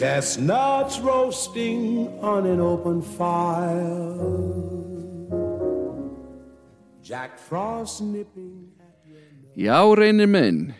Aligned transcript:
Chestnuts 0.00 0.98
roasting 1.00 2.08
on 2.22 2.46
an 2.46 2.58
open 2.58 3.02
fire. 3.02 4.16
Jack 7.02 7.38
Frost 7.38 8.00
nipping. 8.00 8.70
Já, 9.58 9.76
reynir 9.98 10.24
menn, 10.30 10.70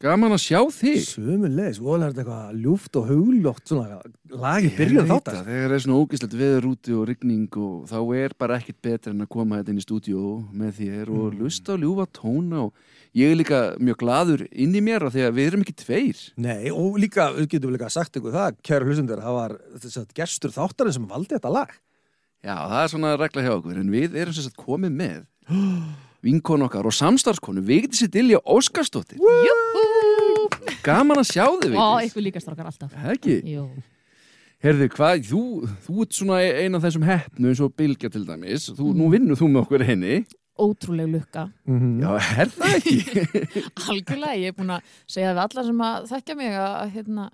gaman 0.00 0.32
að 0.32 0.40
sjá 0.46 0.62
þig. 0.72 1.02
Sumulegis, 1.04 1.82
vola 1.84 2.08
er 2.08 2.14
þetta 2.14 2.24
eitthvað 2.24 2.62
ljúft 2.64 2.96
og 3.02 3.10
hugljótt 3.12 3.68
svona 3.74 4.00
lag 4.40 4.64
í 4.64 4.72
byrjun 4.72 5.02
Ég 5.02 5.04
veit 5.04 5.12
þáttar. 5.18 5.36
það, 5.42 5.50
Þegar 5.52 5.76
er 5.76 5.84
svona 5.84 6.00
ógislegt 6.00 6.38
veður 6.40 6.70
úti 6.72 6.96
og 6.96 7.04
rigning 7.12 7.60
og 7.60 7.84
þá 7.92 7.98
er 8.22 8.36
bara 8.40 8.56
ekkert 8.56 8.80
betra 8.88 9.12
en 9.12 9.26
að 9.26 9.32
koma 9.36 9.60
þetta 9.60 9.74
inn 9.76 9.82
í 9.82 9.84
stúdíu 9.84 10.24
með 10.48 10.72
þér 10.80 11.12
Mm. 11.12 11.20
og 11.20 11.38
lusta 11.44 11.76
og 11.76 11.84
ljúfa 11.84 12.08
tóna 12.08 12.64
og 12.64 12.72
ég 13.18 13.32
er 13.32 13.36
líka 13.40 13.60
mjög 13.82 13.98
gladur 14.00 14.44
inn 14.52 14.74
í 14.78 14.80
mér 14.84 15.04
af 15.08 15.12
því 15.14 15.24
að 15.26 15.34
við 15.38 15.48
erum 15.50 15.64
ekki 15.66 15.74
tveir. 15.82 16.20
Nei, 16.40 16.70
og 16.72 16.96
líka, 17.02 17.30
við 17.36 17.48
getum 17.56 17.74
líka 17.74 17.90
sagt 17.92 18.16
ykkur 18.20 18.32
það, 18.36 18.56
kæru 18.64 18.88
hlustendur, 18.88 19.20
það 19.24 19.36
var 19.38 19.56
að 19.58 20.14
gestur 20.16 20.54
þáttarinn 20.54 20.96
sem 20.96 21.08
valdi 21.10 21.34
þetta 21.36 21.52
lag. 21.52 21.74
Já, 22.42 22.56
það 22.56 22.80
er 22.82 22.90
svona 22.94 23.12
regla 23.20 23.44
hjá 23.44 23.52
okkur 23.58 23.76
en 23.82 23.92
við 23.92 24.16
erum 24.18 24.34
sem 24.34 24.46
sagt 24.48 24.58
komið 24.58 24.96
með 24.98 25.20
vinkonu 26.26 26.66
okkar 26.68 26.86
og 26.88 26.94
samstarfskonu 26.96 27.62
Vigdísi 27.66 28.08
Dilja 28.10 28.40
Óskarsdóttir. 28.46 29.20
Júhú! 29.20 30.48
Gaman 30.82 31.20
að 31.22 31.28
sjá 31.30 31.44
þig, 31.62 31.74
Ó, 31.76 31.98
Vigdís. 32.00 32.10
ykkur 32.10 32.24
líka 32.26 32.42
strákar 32.42 32.68
alltaf. 32.70 32.90
Það 32.96 33.14
ekki? 33.16 33.36
Jú. 33.52 33.66
Herði, 34.62 34.86
hvað, 34.94 35.24
þú, 35.26 35.40
þú 35.86 36.02
ert 36.04 36.14
svona 36.14 36.36
ein 36.46 36.78
af 36.78 36.84
þessum 36.84 37.02
heppnu 37.06 37.50
eins 37.50 37.60
og 37.64 37.72
Bilgja 37.78 38.10
til 38.14 38.22
dæmis. 38.28 38.68
Þú, 38.78 38.92
Nú 38.94 39.08
vinnur 39.10 39.38
þú 39.38 39.48
með 39.50 39.64
okkur 39.64 39.84
henni. 39.88 40.20
Ótrúleg 40.60 41.08
lukka. 41.08 41.46
Já, 41.64 42.10
er 42.42 42.50
það 42.52 42.74
ekki? 42.76 43.22
Algjörlega, 43.88 44.34
ég 44.36 44.52
er 44.52 44.58
búin 44.58 44.74
að 44.74 44.90
segja 45.08 45.32
við 45.32 45.40
alla 45.46 45.64
sem 45.68 45.86
að 45.86 46.10
þekkja 46.10 46.36
mig 46.36 46.58
að 46.60 46.92
hérna, 46.96 47.24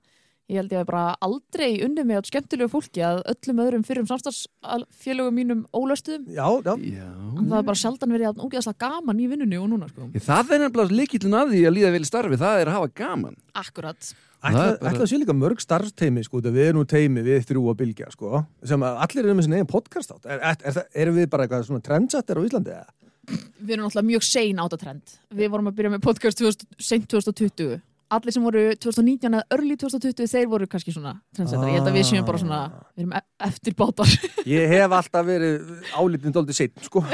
ég 0.49 0.61
held 0.61 0.75
ég 0.77 0.85
að 0.85 0.87
bara 0.93 1.03
aldrei 1.27 1.69
unnið 1.85 2.07
mig 2.09 2.21
á 2.23 2.29
skemmtilegu 2.31 2.71
fólki 2.73 3.03
að 3.05 3.25
öllum 3.35 3.65
öðrum 3.65 3.83
fyrrum 3.89 4.07
samstagsfélögum 4.09 5.37
mínum 5.37 5.67
ólöstuðum. 5.75 6.31
Já, 6.31 6.47
já. 6.63 6.73
Já. 6.95 7.11
Það 7.41 7.59
er 7.59 7.67
bara 7.73 7.83
sjaldan 7.83 8.15
verið 8.15 8.31
að 8.31 8.47
ógeðslega 8.47 8.87
gaman 8.87 9.21
í 9.21 9.29
vinnunni 9.35 9.59
og 9.59 9.69
núna, 9.75 9.91
sko. 9.91 10.09
Það 10.31 10.55
er 10.55 10.65
nefnilega 10.65 10.99
líkillin 11.03 11.37
að 11.43 11.53
því 11.57 11.67
að 11.67 11.77
líða 11.81 11.93
vel 11.97 12.05
í 12.07 12.11
starfi, 12.13 12.41
það 12.41 12.63
er 12.63 12.71
að 12.71 12.79
hafa 12.79 12.95
gaman. 13.03 13.39
Akkurat. 13.59 14.15
Ætla, 14.39 14.77
ætla 14.87 15.03
að 15.03 15.09
sé 15.11 15.19
líka 15.19 15.35
mörg 15.35 15.59
starfsteimi, 15.59 16.23
sko, 16.23 16.39
við 16.45 16.69
erum 16.69 16.85
nú 16.85 16.87
teimi 16.87 17.25
við 17.27 17.43
þrjú 17.49 17.65
að 17.73 17.81
bylgja, 17.81 18.11
sko, 18.15 18.45
sem 18.71 18.85
að 18.87 19.01
allir 19.03 19.27
eru 19.27 19.35
með 19.35 19.49
sinni 19.49 19.59
eigin 19.59 19.71
podcast 19.73 20.13
átt. 20.15 20.29
Er, 20.31 20.39
er, 20.39 20.61
er, 20.71 20.79
erum 21.03 21.17
við 21.19 21.27
bara 21.33 21.49
eitthvað 21.49 21.65
svona 21.67 21.83
trendsetter 21.83 22.39
á 22.39 22.47
Íslandi, 22.47 22.77
eða? 22.77 22.95
Við 23.29 23.75
erum 23.77 23.85
náttúrulega 23.89 24.09
mjög 24.13 24.25
sein 24.29 24.59
á 24.59 24.65
þetta 24.65 24.81
trend. 24.85 25.15
Við 25.35 25.51
vorum 25.53 25.69
að 25.71 25.77
byrja 25.79 25.93
með 25.97 26.03
podcast 26.07 26.39
2000, 26.41 26.67
seint 26.81 27.09
2020. 27.13 27.81
Allir 28.09 28.33
sem 28.33 28.41
voru 28.47 28.61
2019 28.81 29.35
eða 29.37 29.43
early 29.53 29.75
2020, 29.77 30.29
þeir 30.33 30.47
voru 30.49 30.67
kannski 30.73 30.95
svona 30.95 31.11
trendsettari. 31.37 31.75
Ég 31.75 31.83
held 31.83 31.91
að 31.91 31.99
við 31.99 32.07
séum 32.09 32.25
bara 32.25 32.39
svona, 32.41 32.61
við 32.97 33.03
erum 33.05 33.13
e- 33.19 33.25
eftir 33.51 33.75
bátar. 33.77 34.15
Ég 34.49 34.71
hef 34.73 34.95
alltaf 34.97 35.27
verið 35.29 35.67
álítinn 35.93 36.33
dóldi 36.33 36.57
seitt, 36.57 36.73
sko. 36.87 37.03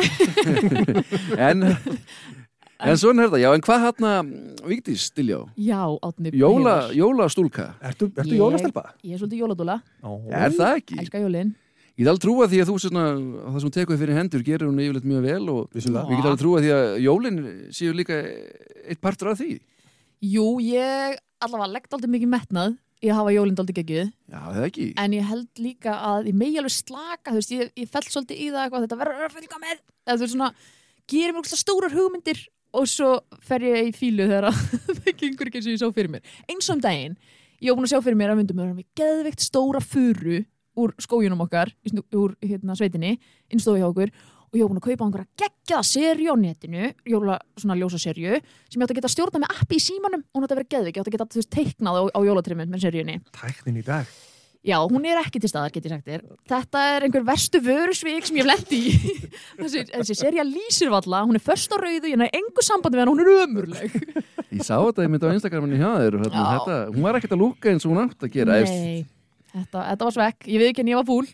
En, 1.49 1.65
en 2.85 2.99
svona 3.01 3.25
er 3.27 3.33
það, 3.33 3.41
já, 3.43 3.49
en 3.57 3.65
hvað 3.67 3.85
hann 3.89 4.07
að 4.13 4.31
Vigdís 4.71 5.09
Diljá? 5.19 5.41
Já, 5.59 5.81
átni. 6.07 6.31
Jóla, 6.39 6.77
jólastúlka, 6.95 7.73
Ertu, 7.91 8.13
ertu 8.15 8.31
Ég- 8.31 8.39
jólastelpa? 8.45 8.87
Ég 9.03 9.17
er 9.17 9.23
svolítið 9.25 9.43
jóladúla, 9.43 9.81
er 10.31 10.55
það 10.55 10.79
ekki? 10.79 11.01
elska 11.03 11.25
jólin. 11.27 11.55
Ég 11.95 12.03
get 12.03 12.11
alveg 12.11 12.23
trúa 12.25 12.47
því 12.51 12.59
að 12.59 12.71
þú 12.73 12.77
svona, 12.83 13.03
það 13.55 13.59
sem 13.63 13.73
tekur 13.77 13.99
fyrir 14.01 14.17
hendur 14.19 14.43
gerir 14.43 14.67
hún 14.67 14.81
yfirleitt 14.83 15.05
mjög 15.07 15.27
vel 15.29 15.45
og 15.53 15.69
Vissulega. 15.77 16.09
ég 16.11 16.17
get 16.19 16.27
alveg 16.27 16.41
trúa 16.41 16.63
því 16.65 16.71
að 16.75 16.87
jólin 17.05 17.37
séu 17.71 17.93
líka 17.95 18.17
eitt 18.91 19.01
partur 19.05 19.31
af 19.31 19.39
því. 19.39 19.61
Jú, 20.27 20.47
ég 20.65 21.15
allavega 21.45 21.71
leggt 21.71 21.95
aldrei 21.95 22.11
mikið 22.17 22.33
metnað 22.33 22.75
í 23.05 23.11
að 23.13 23.19
hafa 23.21 23.35
jólinn 23.37 23.61
aldrei 23.63 23.77
geggjuð, 23.79 24.11
Já, 24.33 24.41
það 24.57 24.67
ekki. 24.67 24.87
en 25.05 25.15
ég 25.15 25.29
held 25.29 25.61
líka 25.61 25.95
að 26.09 26.31
ég 26.31 26.39
megi 26.41 26.59
alveg 26.59 26.73
slaka, 26.75 27.31
þú 27.31 27.39
veist, 27.39 27.53
ég, 27.55 27.71
ég 27.79 27.91
fell 27.93 28.03
svolítið 28.09 28.41
í 28.41 28.47
það 28.49 28.63
eitthvað, 28.65 28.87
þetta 28.87 28.99
verður 29.03 29.27
að 29.29 29.37
fylgja 29.37 29.61
með, 29.61 29.83
eða 30.09 30.17
þú 30.17 30.25
veist 30.25 30.35
svona, 30.35 30.51
gerir 31.13 31.35
mér 31.37 31.51
stórar 31.61 31.95
hugmyndir 31.95 32.41
og 32.75 32.89
svo 32.91 33.11
fer 33.45 33.67
ég 33.69 33.91
í 33.91 33.95
fílu 33.95 34.25
þegar 34.27 34.49
að 34.51 34.63
það 35.05 35.13
gengur 35.21 35.51
ekki 35.51 35.61
eins 35.61 35.69
og 35.69 35.75
ég 35.77 35.83
sá 35.85 35.93
fyrir 35.95 36.11
mér. 36.17 36.25
Eins 36.49 36.71
og 36.71 36.79
um 36.79 36.83
daginn, 36.83 37.15
ég 37.61 37.77
búin 37.77 37.87
að 37.87 37.93
sjá 37.93 38.01
fyrir 38.03 38.19
mér 38.19 38.33
að 38.33 38.41
myndum 38.41 38.63
með 38.63 38.83
geðveikt 38.99 39.45
stóra 39.45 39.85
furu 39.85 40.41
úr 40.81 40.95
skójunum 41.03 41.45
okkar, 41.47 41.73
úr 42.15 42.37
hérna, 42.43 42.77
sveitinni, 42.79 43.19
innstofu 43.53 43.81
hjá 43.81 43.89
okkur 43.89 44.13
og 44.55 44.59
ég 44.59 44.63
var 44.63 44.71
búin 44.71 44.79
að 44.79 44.87
kaupa 44.87 45.07
einhverja 45.09 45.41
geggjaða 45.43 45.87
serju 45.89 46.35
á 46.35 46.37
netinu, 46.39 46.91
jóla 47.11 47.39
svona 47.59 47.79
ljósa 47.79 47.99
serju 47.99 48.37
sem 48.39 48.79
ég 48.79 48.85
átti 48.85 48.95
að 48.95 49.01
geta 49.01 49.11
stjórna 49.11 49.43
með 49.43 49.57
appi 49.57 49.81
í 49.81 49.83
símanum 49.83 50.23
og 50.23 50.39
hún 50.39 50.47
átti 50.47 50.55
að 50.55 50.61
vera 50.61 50.73
geðvik, 50.77 50.95
ég 50.95 51.03
átti 51.03 51.11
að 51.11 51.17
geta 51.17 51.27
þú 51.33 51.41
veist, 51.41 51.55
teiknað 51.57 51.99
á, 51.99 52.03
á 52.15 52.21
jólatrimmin 52.29 52.71
með 52.71 52.87
serjunni. 52.87 53.19
Tæknin 53.35 53.81
í 53.83 53.85
dag. 53.87 54.15
Já, 54.65 54.79
hún 54.81 55.05
er 55.05 55.19
ekki 55.21 55.43
til 55.43 55.51
staðar, 55.51 55.73
get 55.75 55.85
ég 55.85 55.93
sagt 55.93 56.07
þér. 56.09 56.23
Þetta 56.49 56.83
er 56.95 57.05
einhver 57.05 57.25
verstu 57.27 57.61
vörusvík 57.61 58.25
sem 58.25 58.39
ég 58.39 58.47
hef 58.47 58.49
lett 58.49 58.71
í. 58.73 58.79
þessi, 59.59 59.83
þessi 59.91 60.17
serja 60.17 60.47
lýsir 60.49 60.89
valla, 60.95 61.21
hún 61.29 61.37
er 61.37 61.45
först 61.45 61.75
á 61.75 61.77
rauðu, 61.77 62.09
ég 62.09 62.17
næði 62.17 62.41
engu 62.41 62.65
sambandi 62.65 62.97
við 62.97 63.05
hann, 63.05 63.13
hún 63.13 63.21
er 63.21 63.33
ömurleg. 63.43 63.99
Ég 64.55 64.65
sá 64.65 64.79
þetta, 64.79 65.05
ég 65.05 65.13
myndi 65.13 65.29
á 65.29 65.37
Instagraminu 65.37 65.83
hjá 65.83 65.91
þér 65.99 66.17
hérna, 66.23 66.47
þetta, 66.55 66.79
hún 66.95 67.05
var 67.05 67.19
ekkert 67.19 67.37
að 67.37 67.43
lúka 67.43 67.75
eins 67.75 67.85
og 67.85 67.93
hún 67.93 68.07
átt 68.07 68.25
að 68.25 68.33
gera. 68.39 68.57
Nei, 68.65 69.05
þetta, 69.55 69.87
þetta 69.91 70.09
var 70.09 70.17
svekk, 70.19 70.47
ég 70.51 70.63
veit 70.63 70.71
ekki 70.73 70.85
en 70.85 70.93
ég 70.93 71.01
var 71.01 71.09
fúl. 71.09 71.27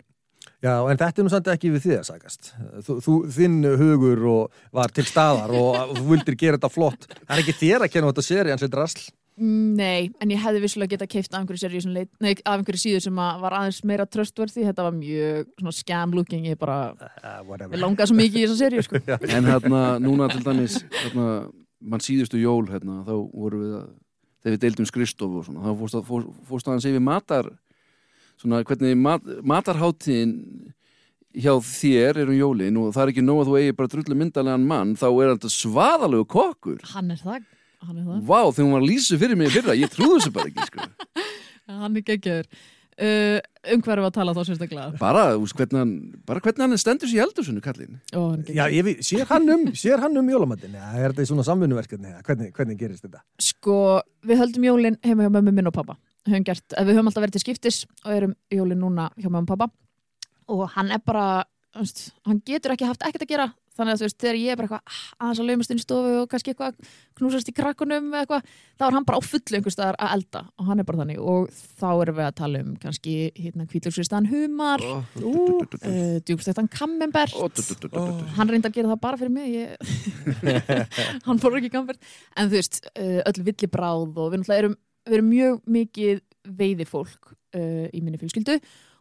Já, 0.60 0.74
en 0.92 0.98
þetta 1.00 1.22
er 1.22 1.24
nú 1.24 1.32
samt 1.32 1.48
ekki 1.48 1.70
við 1.72 1.86
því 1.86 1.94
að 1.96 2.08
sagast. 2.10 2.50
Þú, 2.84 2.98
þú, 3.04 3.14
þinn 3.32 3.62
hugur 3.80 4.26
og 4.28 4.58
var 4.76 4.92
til 4.92 5.06
staðar 5.08 5.54
og, 5.56 5.70
og 5.78 5.94
þú 5.98 6.04
vildir 6.10 6.36
gera 6.42 6.60
þetta 6.60 6.72
flott. 6.72 7.08
Það 7.22 7.32
er 7.36 7.42
ekki 7.44 7.56
þér 7.62 7.86
að 7.86 7.92
kenna 7.94 8.12
þetta 8.12 8.26
seri 8.26 8.52
hans 8.52 8.64
eitthvað 8.66 8.82
rasl. 8.84 9.08
Mm, 9.40 9.76
Nei, 9.78 10.10
en 10.20 10.32
ég 10.34 10.42
hefði 10.42 10.60
vissulega 10.66 10.92
getað 10.98 11.08
keift 11.14 11.32
af 11.32 11.40
einhverju 11.40 11.80
leit, 11.94 12.10
nei, 12.20 12.34
af 12.44 12.58
einhverju 12.58 12.80
síðu 12.82 12.98
sem 13.06 13.20
að 13.24 13.38
var 13.40 13.54
aðeins 13.56 13.78
meira 13.88 14.04
tröstverði, 14.04 14.66
þetta 14.66 14.84
var 14.84 14.92
mjög 14.98 15.46
svona 15.54 15.72
scam 15.78 16.12
looking, 16.12 16.44
ég 16.50 16.58
bara, 16.60 16.80
Uh, 17.20 17.40
langaði 17.78 18.10
svo 18.10 18.16
mikið 18.18 18.42
í 18.42 18.44
þessa 18.44 18.58
serju, 18.58 18.84
sko. 18.84 19.00
En 19.36 19.48
hérna, 19.48 19.80
núna 20.02 20.28
til 20.32 20.42
dæmis, 20.44 20.80
hérna, 20.92 21.26
mann 21.80 22.04
síðustu 22.04 22.40
jól, 22.40 22.66
hérna, 22.68 23.00
þá 23.06 23.14
voru 23.16 23.62
við 23.62 23.74
að, 23.78 23.88
þegar 24.42 24.56
við 24.56 24.62
deildum 24.66 24.90
skrifstofu 24.90 25.40
og 25.40 25.48
svona, 25.48 25.64
þá 25.64 25.80
fórst, 25.80 25.98
fór, 26.10 26.28
fórst 26.50 26.68
aðeins 26.68 26.88
yfir 26.90 27.04
matar, 27.06 27.48
svona, 28.40 28.62
hvernig 28.66 28.98
mat, 28.98 29.26
matarháttíðin 29.46 30.34
hjá 31.30 31.52
þér 31.62 32.24
er 32.24 32.32
um 32.32 32.38
jólin 32.38 32.80
og 32.80 32.90
það 32.96 33.04
er 33.04 33.12
ekki 33.12 33.24
nóg 33.24 33.44
að 33.44 33.50
þú 33.50 33.60
eigi 33.60 33.76
bara 33.78 33.92
drullu 33.92 34.18
myndalegan 34.18 34.66
mann, 34.72 34.96
þá 34.98 35.06
er 35.10 35.32
þetta 35.36 35.52
svaðalegu 35.54 36.26
kokkur. 36.32 36.82
Hann 36.94 37.14
er 37.14 37.22
það, 37.22 37.46
hann 37.86 38.00
er 38.00 38.02
það. 38.08 38.18
Vá, 38.26 38.40
þegar 38.50 38.66
hún 38.66 38.74
var 38.74 38.84
að 38.84 38.90
lýsa 38.90 39.20
fyrir 39.20 39.38
mig 39.38 39.50
í 39.50 39.54
fyrra, 39.54 39.78
ég 39.78 39.94
trúði 39.94 40.18
þessu 40.18 40.34
bara 40.34 40.50
ekki, 40.50 40.68
sko. 40.72 40.90
Hann 41.80 41.94
er 41.94 42.02
geggjöður. 42.02 42.48
Uh, 43.00 43.38
um 43.72 43.80
hverju 43.80 44.02
var 44.02 44.10
að 44.10 44.16
tala 44.18 44.32
þá 44.36 44.40
sérstaklega? 44.44 44.88
Bara, 45.00 45.22
bara 46.28 46.42
hvernig 46.44 46.64
hann 46.66 46.80
stendur 46.82 47.08
sér 47.08 47.20
í 47.20 47.22
eldursunni, 47.24 47.62
veit, 48.84 49.00
sér 49.06 49.30
hann 49.30 49.48
um, 49.54 49.62
sér 49.78 50.02
hann 50.02 50.18
um 50.20 50.28
jólamattin? 50.28 50.74
Er 50.76 51.06
þetta 51.06 51.24
í 51.24 51.30
svona 51.30 51.46
samvinnuverkefni? 51.46 52.10
eða 52.10 52.26
Hvernig, 52.26 52.50
hvernig 52.58 52.80
gerist 52.82 53.06
þetta? 53.06 53.22
Sko, 53.40 53.78
við 54.26 54.42
höldum 54.42 54.66
jólin 54.68 54.98
heima 55.06 55.24
hjá 55.24 55.32
mömmu 55.38 55.54
minn 55.56 55.70
og 55.70 55.76
pappa. 55.78 55.96
Höfum 56.28 56.44
gert, 56.44 56.66
eh, 56.76 56.84
við 56.84 56.98
höfum 56.98 57.10
alltaf 57.10 57.24
verið 57.24 57.38
til 57.38 57.44
skiptis 57.46 57.86
og 58.04 58.12
erum 58.12 58.34
jólin 58.52 58.82
núna 58.82 59.10
hjá 59.16 59.28
mömmu 59.30 59.48
og 59.48 59.52
pappa. 59.54 59.70
Og 60.50 60.68
hann 60.74 60.90
er 60.90 60.98
bara, 60.98 61.44
veist, 61.76 62.10
hann 62.26 62.42
getur 62.44 62.74
ekki 62.74 62.88
haft 62.88 63.02
ekkert 63.06 63.24
að 63.24 63.32
gera. 63.34 63.52
Þannig 63.80 63.94
að 63.94 64.00
þú 64.00 64.06
veist, 64.06 64.18
þegar 64.20 64.36
ég 64.36 64.52
er 64.52 64.58
bara 64.58 64.66
eitthvað 64.66 64.90
ah, 64.90 65.04
aðeins 65.24 65.40
að 65.40 65.46
laumast 65.48 65.72
inn 65.72 65.78
í 65.80 65.82
stofu 65.84 66.14
og 66.20 66.26
kannski 66.28 66.52
eitthvað 66.52 66.90
knúsast 67.16 67.48
í 67.48 67.54
krakkunum 67.56 68.10
eitthvað, 68.18 68.50
þá 68.76 68.84
er 68.86 68.96
hann 68.96 69.06
bara 69.08 69.20
á 69.20 69.22
fullu 69.24 69.56
einhvers 69.56 69.76
staðar 69.76 69.98
að 70.02 70.14
elda 70.16 70.42
og 70.50 70.68
hann 70.68 70.82
er 70.82 70.88
bara 70.88 71.00
þannig 71.00 71.22
og 71.32 71.46
þá 71.80 71.86
erum 71.92 72.18
við 72.18 72.26
að 72.26 72.36
tala 72.40 72.62
um 72.64 72.74
kannski 72.82 73.14
hérna 73.38 73.68
kvítlöksvistan 73.70 74.28
humar, 74.28 74.84
Ó, 74.84 75.00
djúbstektan 76.26 76.68
kammember 76.74 77.32
ó, 77.32 77.46
du, 77.46 77.62
du, 77.62 77.72
du, 77.72 77.88
du, 77.88 77.96
du. 77.96 78.28
hann 78.36 78.52
reyndi 78.52 78.68
að 78.68 78.76
gera 78.76 78.92
það 78.92 79.02
bara 79.06 79.20
fyrir 79.22 79.32
mig 79.38 79.56
hann 81.28 81.40
fór 81.40 81.60
ekki 81.62 81.72
kampert 81.72 82.12
en 82.36 82.52
þú 82.52 82.58
veist, 82.58 82.82
uh, 82.92 83.20
öll 83.30 83.44
villibráð 83.48 84.08
og 84.10 84.34
við 84.34 84.42
náttúrulega 84.42 84.64
erum, 84.66 84.78
við 85.08 85.16
erum 85.18 85.30
mjög 85.32 85.60
mikið 85.78 86.20
veiðifólk 86.60 87.32
uh, 87.32 87.86
í 87.92 88.00
minni 88.02 88.20
fjölskyldu 88.20 88.58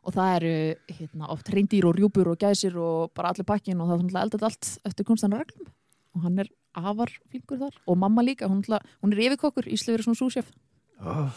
og 0.07 0.16
það 0.16 0.31
eru 0.40 0.54
hérna, 0.96 1.28
oft 1.34 1.50
reyndýr 1.51 1.86
og 1.90 1.98
rjúpur 1.98 2.30
og 2.31 2.40
gæsir 2.40 2.78
og 2.80 3.12
bara 3.18 3.34
allir 3.34 3.48
pakkin 3.48 3.80
og 3.81 3.90
það 3.90 3.98
er 3.98 4.04
náttúrulega 4.06 4.25
eldað 4.30 4.48
allt 4.50 4.72
eftir 4.88 5.06
konstanna 5.07 5.42
reglum 5.42 5.68
og 6.16 6.24
hann 6.25 6.40
er 6.40 6.50
afar 6.80 7.12
flinkur 7.30 7.60
þar 7.60 7.75
og 7.86 7.98
mamma 8.00 8.24
líka, 8.24 8.48
hún, 8.48 8.62
náttúrulega- 8.63 8.98
hún 9.04 9.13
er 9.13 9.24
yfirkokkur, 9.28 9.68
Ísli 9.68 9.94
verið 9.96 10.07
svona 10.10 10.22
súsjef 10.24 10.50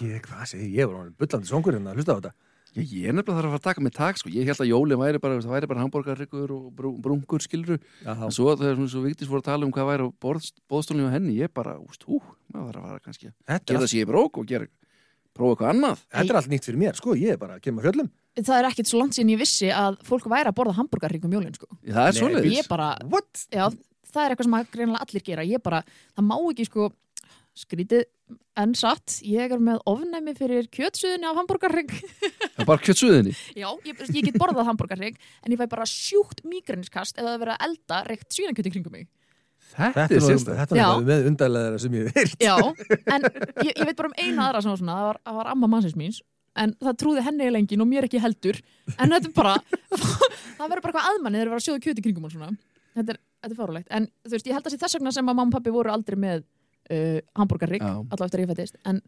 Ég, 0.03 0.19
hvað 0.27 0.47
segi, 0.51 0.73
ég 0.75 0.89
var 0.91 0.97
orðinn 1.05 1.15
bullandi 1.23 1.47
songur 1.47 1.77
hérna 1.77 1.93
að 1.93 2.01
hlusta 2.01 2.15
á 2.15 2.19
þetta. 2.19 2.33
Já, 2.73 2.83
ég 2.83 3.05
er 3.07 3.13
nefnilega 3.15 3.37
þarf 3.37 3.47
að 3.47 3.53
fara 3.53 3.59
að 3.61 3.67
taka 3.69 3.83
mig 3.85 3.93
tak, 3.95 4.17
sko. 4.19 4.31
Ég 4.33 4.49
held 4.49 4.59
að 4.65 4.71
jólin 4.73 4.99
væri 4.99 5.21
bara, 5.23 5.37
það 5.39 5.53
væri 5.55 5.69
bara 5.71 5.83
hambúrgarryggur 5.85 6.51
og 6.57 6.65
brú, 6.75 6.91
brungur, 7.05 7.45
skilru. 7.45 7.77
En 8.03 8.33
svo 8.35 8.57
þegar 8.57 8.75
svona 8.81 8.91
svo 8.91 9.03
Vigdís 9.05 9.29
voru 9.31 9.39
að 9.45 9.51
tala 9.53 9.69
um 9.69 9.71
hvað 9.77 9.87
væri 9.93 10.09
á 10.09 10.11
bóðstólinu 10.73 11.07
á 11.07 11.15
henni, 11.15 11.37
ég 11.39 11.53
bara, 11.55 11.77
úst, 11.79 12.03
hú, 12.09 12.19
maður 12.63 12.79
þarf 12.79 12.87
að 12.87 12.95
fara 12.95 13.05
kannski 13.09 13.29
að 13.29 13.35
þetta, 13.35 13.59
er 13.59 13.67
gera 13.67 13.79
allt, 13.79 13.85
það 13.87 13.93
sér 13.93 14.07
í 14.07 14.11
brók 14.13 14.41
og 14.43 14.49
gera, 14.53 14.69
prófa 15.37 15.53
eitthvað 15.53 15.71
annað. 15.75 16.03
þetta 16.17 16.33
er 16.35 16.41
allt 16.43 16.51
nýtt 16.53 16.69
fyrir 16.69 16.81
mér, 16.83 16.99
sko, 17.03 17.15
ég 17.19 17.35
er 17.37 17.41
bara 17.43 17.59
að 17.59 17.65
kemur 17.69 17.87
fjöllum. 17.89 18.11
það 18.43 18.57
er 18.59 18.69
ekkit 18.71 18.89
svo 18.93 19.01
langt 19.03 19.17
síðan 19.19 19.33
ég 19.35 19.43
vissi 19.43 19.71
að 19.73 19.99
fólk 20.09 20.27
væri 20.33 20.49
að 20.53 20.57
borða 20.61 20.77
hambúrgarríkum 20.81 21.33
jólin 21.37 21.55
sko. 21.57 21.69
Það 21.85 22.07
er 22.07 22.13
Nei, 22.13 22.21
svoleiðis. 22.21 22.57
ég 22.63 22.69
bara, 22.73 22.91
What? 23.13 23.47
já, 23.53 23.67
það 24.13 24.25
er 24.27 24.35
eitthvað 24.35 24.49
sem 24.49 24.59
að 24.59 24.71
greinilega 24.77 25.07
allir 25.07 25.25
gera 25.31 25.45
ég 25.49 25.63
bara, 25.65 25.83
það 26.17 26.29
má 26.31 26.37
ekki 26.53 26.67
sko 26.69 26.91
skrítið 27.53 28.05
en 28.57 28.71
satt, 28.77 29.19
ég 29.29 29.53
er 29.53 29.61
með 29.61 29.81
ofnæmi 29.89 30.33
fyrir 30.37 30.69
kjötsuðinni 30.73 31.29
af 31.29 31.37
hambúrgarring 31.37 31.91
Það 31.93 32.61
er 32.63 32.69
bara 32.69 32.81
kjötsuðinni 32.85 33.33
Já, 33.57 33.69
ég, 33.85 33.99
ég 34.09 34.25
get 34.31 34.39
borðað 34.41 34.71
hambúrgarring 34.71 35.19
en 35.45 35.53
ég 35.53 35.61
fæ 35.61 35.67
bara 35.69 35.85
sjúkt 35.89 36.41
mígraniskast 36.49 37.19
ef 37.21 37.27
það 37.27 37.35
er 37.35 37.43
verið 37.45 37.57
að 37.59 37.67
elda 37.69 37.99
reykt 38.09 38.33
svínakjöt 38.33 38.71
í 38.71 38.73
kringum 38.73 38.97
mig 38.97 39.09
Þetta 39.73 39.93
Þetta 39.97 40.15
er 40.15 40.19
er 40.19 40.27
sérstæð 40.27 40.61
þetta 40.61 40.77
er 40.77 40.91
nú 40.93 41.07
með 41.09 41.29
undarleðara 41.31 41.81
sem 41.83 41.97
ég 41.97 42.13
heyrt 42.17 42.45
Já, 42.45 42.57
en 43.15 43.27
ég, 43.65 43.73
ég 43.73 43.89
veit 43.89 43.97
bara 43.99 44.11
um 44.11 44.19
eina 44.19 44.49
aðra 44.49 44.63
sem 44.65 44.73
var 44.73 44.83
svona, 44.83 44.99
það 44.99 45.09
var, 45.09 45.21
það 45.29 45.39
var 45.41 45.53
amma 45.55 45.71
mannsins 45.73 45.97
míns 45.99 46.21
en 46.63 46.75
það 46.83 46.99
trúði 47.01 47.25
henni 47.25 47.49
í 47.49 47.53
lengin 47.55 47.81
og 47.81 47.89
mér 47.89 48.07
ekki 48.09 48.21
heldur 48.21 48.59
en 48.99 49.15
þetta 49.15 49.31
er 49.31 49.37
bara 49.37 49.55
það 50.59 50.67
verður 50.67 50.85
bara 50.85 50.93
eitthvað 50.93 51.09
aðmanni 51.13 51.41
þegar 51.41 51.49
það 51.49 51.57
er 51.57 51.61
að 51.61 51.67
sjóða 51.67 51.85
kjöt 51.87 52.03
í 52.03 52.05
kringum 52.07 52.29
og 52.29 52.35
svona. 52.35 52.51
Þetta 52.93 53.15
er, 53.15 53.21
þetta 53.41 53.55
er 53.55 53.61
fárulegt 53.63 53.95
en 53.97 54.09
þú 54.27 54.35
veist, 54.37 54.51
ég 54.51 54.59
held 54.59 54.69
að 54.69 54.75
sé 54.75 54.81
þess 54.83 54.99
vegna 54.99 55.15
sem 55.17 55.25
að 55.25 55.39
mamma 55.39 55.49
og 55.49 55.57
pappi 55.57 55.73
voru 55.73 55.93
aldrei 55.93 56.19
með 56.21 56.45
uh, 56.45 57.21
hambúrgarrygg, 57.41 57.85
allavega 57.85 58.29
eftir 58.29 58.43
að 58.43 58.45
ég 58.45 58.53
fættist. 58.53 58.77
En 58.89 59.01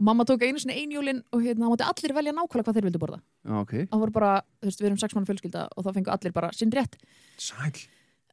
mamma 0.00 0.26
tók 0.28 0.44
einu 0.44 0.60
sinni 0.60 0.76
einjólin 0.80 1.22
og 1.32 1.44
hérna, 1.44 1.66
það 1.66 1.72
mátti 1.72 1.88
allir 1.88 2.16
velja 2.18 2.34
nákvæmlega 2.36 2.68
hvað 2.68 2.78
þeir 2.78 2.88
vildu 2.88 3.00
borða. 3.00 3.20
Já, 3.48 3.54
ok. 3.62 3.74
Það 3.92 4.04
voru 4.04 4.16
bara, 4.16 4.34
þú 4.60 4.70
veist, 4.70 4.82
við 4.82 4.90
erum 4.90 5.00
sex 5.00 5.16
mann 5.16 5.28
fjölskylda 5.28 5.64
og 5.72 5.86
þá 5.86 5.90
fengu 5.96 6.12
allir 6.14 6.36
bara 6.36 6.52
sinn 6.56 6.72
rétt. 6.76 7.00
Sæl 7.40 7.72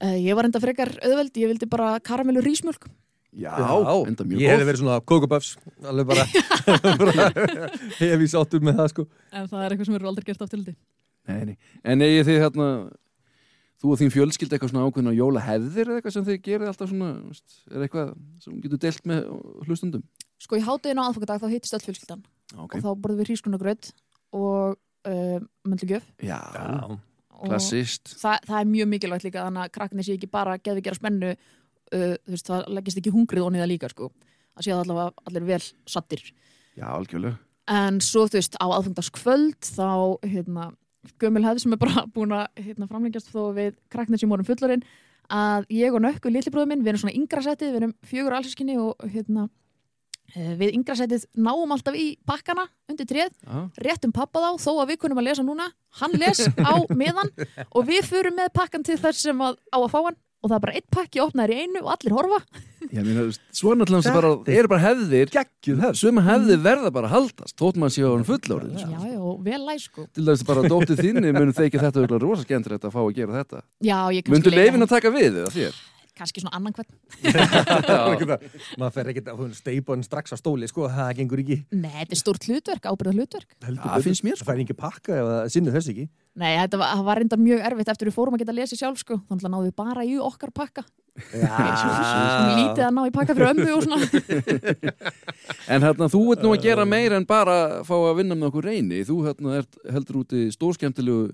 ég 0.02 0.38
var 0.38 0.46
enda 0.48 0.62
frekar 0.62 0.92
auðveld, 1.02 1.38
ég 1.42 1.52
vildi 1.52 1.70
bara 1.70 1.96
karamellu 2.00 2.44
rísmjölk 2.46 2.86
Já, 3.38 3.52
Já, 3.60 4.08
enda 4.08 4.24
mjög 4.26 4.40
Ég 4.42 4.50
hefði 4.50 4.64
góð. 4.64 4.70
verið 4.72 4.80
svona 4.82 5.00
kókuböfs 5.06 5.50
alveg 5.86 6.08
bara, 6.10 6.24
bara 7.02 7.26
hef 8.00 8.22
ég 8.24 8.30
sáttur 8.32 8.64
með 8.66 8.80
það 8.80 8.88
sko. 8.94 9.04
En 9.36 9.50
það 9.52 9.66
er 9.66 9.74
eitthvað 9.76 9.90
sem 9.90 9.98
eru 10.00 10.08
aldrei 10.10 10.26
gert 10.30 10.46
afturliti 10.46 10.74
Nei, 11.28 11.42
nei. 11.50 11.58
En 11.84 12.02
eigið 12.06 12.30
þið 12.30 12.40
hérna 12.46 12.68
þú 13.78 13.92
og 13.94 14.00
þín 14.00 14.14
fjölskyld 14.16 14.54
eitthvað 14.56 14.72
svona 14.72 14.88
ákveðna 14.88 15.14
jólahefðir 15.18 15.92
eða 15.92 16.00
eitthvað 16.00 16.16
sem 16.16 16.26
þið 16.30 16.40
gerir 16.48 16.72
alltaf 16.72 16.90
svona 16.90 17.10
veist, 17.28 17.58
er 17.70 17.84
eitthvað 17.86 18.14
sem 18.46 18.56
getur 18.64 18.82
delt 18.88 19.04
með 19.12 19.28
hlustundum 19.68 20.06
sko 20.42 20.58
í 20.58 20.64
hátteginu 20.66 21.04
á 21.04 21.08
aðfokadag 21.12 21.44
þá 21.44 21.48
hittist 21.52 21.76
öll 21.78 21.84
fjölskyldan. 21.84 22.24
Ok, 22.58 22.78
og 22.78 22.86
þá 22.86 22.90
borðum 22.96 23.20
við 23.22 23.30
hrískunagraut 23.32 23.92
og 24.38 24.78
uh, 25.10 25.38
möndlugjöf 25.68 26.08
já, 26.24 26.40
og 26.88 26.98
klassist 27.44 28.14
það, 28.18 28.44
það 28.50 28.60
er 28.60 28.70
mjög 28.72 28.90
mikilvægt 28.94 29.28
líka 29.28 29.46
þannig 29.46 29.64
að 29.64 29.74
krakkinni 29.78 30.06
sé 30.08 30.18
ekki 30.18 30.30
bara 30.32 30.56
að 30.58 30.64
geða 30.68 30.84
gera 30.88 31.00
spennu 31.00 31.32
uh, 31.34 32.16
þú 32.26 32.36
veist, 32.36 32.50
það 32.50 32.70
leggist 32.78 33.02
ekki 33.02 33.14
hungrið 33.16 33.48
onni 33.48 33.62
það 33.62 33.72
líka 33.74 33.92
sko. 33.94 34.12
að 34.58 34.66
sé 34.66 34.74
það 34.74 34.84
allavega 34.86 35.28
allir 35.30 35.48
vel 35.52 35.64
sattir 35.88 36.24
Já, 36.78 36.92
algjörlega. 36.94 37.40
En 37.74 37.98
svo 38.06 38.28
þú 38.30 38.38
veist 38.38 38.56
á 38.62 38.66
aðfengdagskvöld 38.66 39.66
þá 39.66 39.90
hérna 40.24 40.70
gömul 41.22 41.44
hefð 41.46 41.64
sem 41.64 41.76
er 41.76 41.82
bara 41.82 42.06
búin 42.16 42.36
að 42.38 42.48
hérna, 42.62 42.90
framlengjast 42.90 43.32
þó 43.34 43.54
við 43.58 43.78
krakkinni 43.94 44.22
sem 44.22 44.32
vorum 44.32 44.48
fullorinn 44.48 44.86
að 45.34 45.66
ég 45.76 45.96
og 45.96 46.04
nökku 46.06 46.32
litlibróður 46.32 46.70
minn, 46.72 46.84
við 46.86 46.94
erum 46.94 47.02
svona 47.02 47.18
yngra 47.18 47.44
setið, 47.44 47.74
við 47.74 47.82
erum 47.82 47.96
fjögur 48.08 48.36
allsískinni 48.38 48.78
og 48.80 49.10
hérna 49.12 49.50
við 50.36 50.74
yngra 50.76 50.96
setið 51.00 51.26
náum 51.40 51.72
alltaf 51.72 51.96
í 51.96 52.08
pakkana 52.28 52.68
undir 52.92 53.08
tréð 53.10 53.32
Já, 53.32 53.64
réttum 53.88 54.12
pappa 54.16 54.44
þá, 54.44 54.50
þó 54.60 54.72
að 54.84 54.92
við 54.94 55.02
kunum 55.06 55.22
að 55.22 55.30
lesa 55.30 55.46
núna. 55.48 55.70
Hann 56.02 56.16
les 56.20 56.44
á 56.60 56.74
miðan 56.92 57.32
og 57.76 57.88
við 57.88 58.08
förum 58.10 58.36
með 58.38 58.52
pakkan 58.58 58.84
til 58.86 58.98
þess 59.00 59.24
sem 59.30 59.44
að 59.44 59.56
á 59.72 59.78
að 59.80 59.92
fá 59.94 60.00
hann. 60.10 60.18
Og 60.46 60.52
það 60.52 60.58
er 60.60 60.62
bara 60.68 60.74
eitt 60.78 60.86
pakki 60.94 61.22
opnaður 61.24 61.52
í 61.56 61.62
einu 61.66 61.80
og 61.82 61.88
allir 61.96 62.14
horfa. 62.14 62.38
Svona 63.58 63.88
til 63.90 63.98
bara 64.06 64.30
Þetta 64.38 64.52
er- 64.54 64.60
eru 64.62 64.70
bara 64.70 64.84
hefðir 64.84 65.32
hefð 65.34 65.98
Suma 65.98 66.22
hefðir 66.28 66.62
verða 66.62 66.92
bara 66.94 67.10
að 67.10 67.16
haldast 67.16 67.56
Tótt 67.58 67.80
mann 67.82 67.90
hann 67.90 68.24
fullorðin 68.28 68.78
já, 68.78 68.86
já, 69.02 69.18
og 69.18 69.42
vel 69.44 69.60
læs 69.66 69.88
sko. 69.90 70.06
Til 70.14 70.28
dæmis 70.28 70.46
bara 70.48 70.64
dóttið 70.70 71.02
þinni 71.02 71.34
munum 71.34 71.56
þeikja 71.58 71.82
þetta 71.88 72.04
örugglega 72.04 72.24
rosa 72.24 72.46
skemmtilegt 72.46 72.86
að 72.86 72.94
fá 72.94 73.02
að 73.02 73.14
gera 73.18 73.40
þetta. 73.42 73.64
Já, 73.82 73.98
ég 74.14 74.24
kannski 74.28 74.36
Mundu 74.38 74.54
leifin 74.54 74.86
að 74.86 74.94
taka 74.94 75.12
við 75.18 75.42
eða 75.42 75.54
þér? 75.58 75.82
Kannski 76.18 76.42
svona 76.44 76.58
annan 76.58 76.74
hvern. 76.76 76.92
Maður 78.80 78.94
fer 78.98 79.10
ekkert 79.14 79.32
að 79.34 79.44
steipa 79.58 79.94
hann 79.96 80.06
strax 80.06 80.34
á 80.34 80.38
stóli 80.40 80.70
sko, 80.70 80.88
það 80.92 81.12
gengur 81.22 81.42
ekki. 81.44 81.58
Nei, 81.78 81.92
þetta 82.04 82.18
er 82.18 82.22
stórt 82.22 82.48
hlutverk, 82.50 82.88
ábyrða 82.90 83.16
hlutverk 83.16 83.56
Heldur 83.66 83.84
Já, 83.84 83.90
betur. 83.94 84.06
finnst 84.08 84.26
mér, 84.28 84.38
sko. 84.38 84.44
það 84.46 84.52
fær 84.52 84.64
ekki 84.66 84.78
pakka 84.82 85.18
ef 85.18 85.30
það 85.32 85.52
sinnur 85.56 85.78
þess 85.78 85.92
ekki. 85.94 86.08
Nei, 86.38 86.52
þetta 86.60 86.80
var, 86.82 86.94
það 86.94 87.08
var 87.08 87.22
reynda 87.22 87.40
mjög 87.42 87.64
erfitt 87.72 87.92
eftir 87.94 88.10
við 88.12 88.16
fórum 88.18 88.38
að 88.38 88.44
geta 88.44 88.54
lesið 88.58 88.82
sjálf 88.84 89.02
sko. 89.02 89.16
Þannig 89.30 89.48
að 89.48 89.54
náðum 89.56 89.68
við 89.70 89.76
bara 89.82 90.04
í 90.06 90.18
okkar 90.22 90.52
pakka. 90.54 90.84
Svona 91.32 92.52
lítið 92.60 92.84
að 92.86 92.94
ná 92.94 93.02
í 93.08 93.14
pakka 93.16 93.34
fyrir 93.34 93.50
ömmu 93.56 93.72
og 93.74 93.88
svona. 93.88 94.92
En 95.74 95.82
hérna, 95.84 96.08
þú 96.14 96.22
ert 96.36 96.44
nú 96.46 96.54
að 96.54 96.62
gera 96.68 96.86
meira 96.88 97.18
en 97.18 97.26
bara 97.28 97.82
fá 97.88 97.96
að 97.98 98.20
vinna 98.22 98.38
með 98.38 98.52
okkur 98.52 98.68
reyni. 98.70 99.02
Þú 99.08 99.18
hérna 99.26 99.58
ert 99.64 99.80
heldur 99.92 100.22
úti 100.22 100.46
stórskemmtilegu 100.54 101.32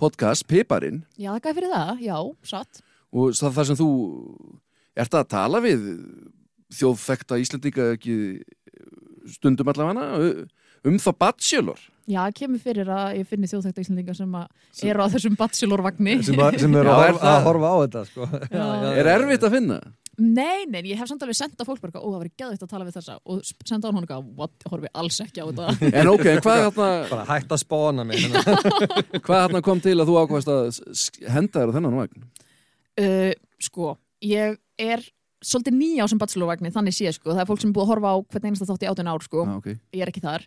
podcast, 0.00 0.44
Piparinn, 0.48 1.04
já, 1.16 1.30
það 1.32 1.42
gæði 1.46 1.56
fyrir 1.60 1.70
það, 1.72 1.92
já, 2.04 2.16
satt 2.44 2.80
og 3.16 3.32
það, 3.38 3.56
það 3.56 3.68
sem 3.70 3.80
þú 3.80 3.88
ert 4.96 5.16
að 5.18 5.28
tala 5.32 5.62
við 5.64 5.88
þjóðfekta 6.76 7.40
Íslendinga 7.40 7.90
ekki 7.96 8.16
stundum 9.36 9.72
allavega 9.72 10.46
um 10.86 10.96
það 11.02 11.18
bachelor. 11.18 11.78
já, 12.06 12.20
það 12.22 12.34
kemur 12.40 12.62
fyrir 12.62 12.90
að 12.94 13.06
ég 13.18 13.28
finni 13.28 13.50
þjóðþekta 13.50 13.82
íslendinga 13.82 14.14
sem 14.16 14.34
að 14.38 14.86
eru 14.86 15.06
á 15.06 15.06
þessum 15.16 15.36
bachelor-vagni 15.40 16.18
sem, 16.22 16.42
sem 16.62 16.76
er 16.78 16.90
Já, 16.90 16.94
að, 16.94 17.06
er 17.08 17.22
að 17.32 17.46
horfa 17.48 17.70
á 17.70 17.76
þetta 17.82 18.02
sko. 18.10 18.28
Já. 18.46 18.66
Er 18.92 19.10
erfitt 19.16 19.46
að 19.46 19.56
finna? 19.56 19.78
Nei, 20.16 20.64
nei, 20.70 20.78
ég 20.88 20.96
hef 20.96 21.10
samt 21.10 21.24
alveg 21.26 21.36
sendað 21.36 21.68
fólk 21.68 21.82
ó, 21.92 22.00
það 22.00 22.20
verið 22.22 22.36
geðvitt 22.40 22.62
að 22.64 22.70
tala 22.70 22.86
við 22.86 22.94
þessa 22.96 23.16
og 23.20 23.42
sendað 23.68 23.90
hann 23.90 24.06
eitthvað, 24.06 24.30
what, 24.38 24.54
horfi 24.70 24.90
alls 24.96 25.18
ekki 25.26 25.42
á 25.44 25.46
þetta 25.50 25.90
En 26.00 26.08
ok, 26.14 26.24
hvað 26.46 26.60
hérna, 26.62 26.86
bara 27.10 27.26
hægt 27.28 27.52
að 27.52 27.60
spána 27.60 28.06
mig 28.08 28.22
hérna. 28.22 28.44
hvað 29.26 29.42
hérna 29.42 29.62
kom 29.66 29.82
til 29.84 29.98
að 29.98 30.08
þú 30.08 30.16
ákvæmst 30.22 30.52
að 30.54 30.80
henda 31.34 31.58
þér 31.58 31.74
á 31.74 31.76
þennan 31.76 31.98
vagn? 32.00 32.24
Uh, 33.00 33.32
Sko, 33.62 33.94
ég 34.24 34.58
er 34.78 35.04
svolítið 35.46 35.76
nýja 35.78 36.04
á 36.04 36.06
sem 36.10 36.18
bachelor-vagni, 36.20 36.70
þannig 36.74 36.94
sé 36.96 37.12
sko, 37.12 37.30
það 37.32 37.42
er 37.44 37.48
fólk 37.48 37.60
sem 37.62 37.70
er 37.70 37.76
búið 37.76 37.84
að 37.86 37.90
horfa 37.92 38.10
á 38.12 38.16
hvern 38.32 38.46
einasta 38.50 38.66
þátt 38.68 38.84
í 38.84 38.88
átun 38.90 39.10
ár 39.12 39.22
sko, 39.24 39.44
Ah, 39.46 39.56
okay. 39.60 39.76
ég 39.94 40.02
er 40.04 40.10
ekki 40.12 40.22
þar 40.24 40.44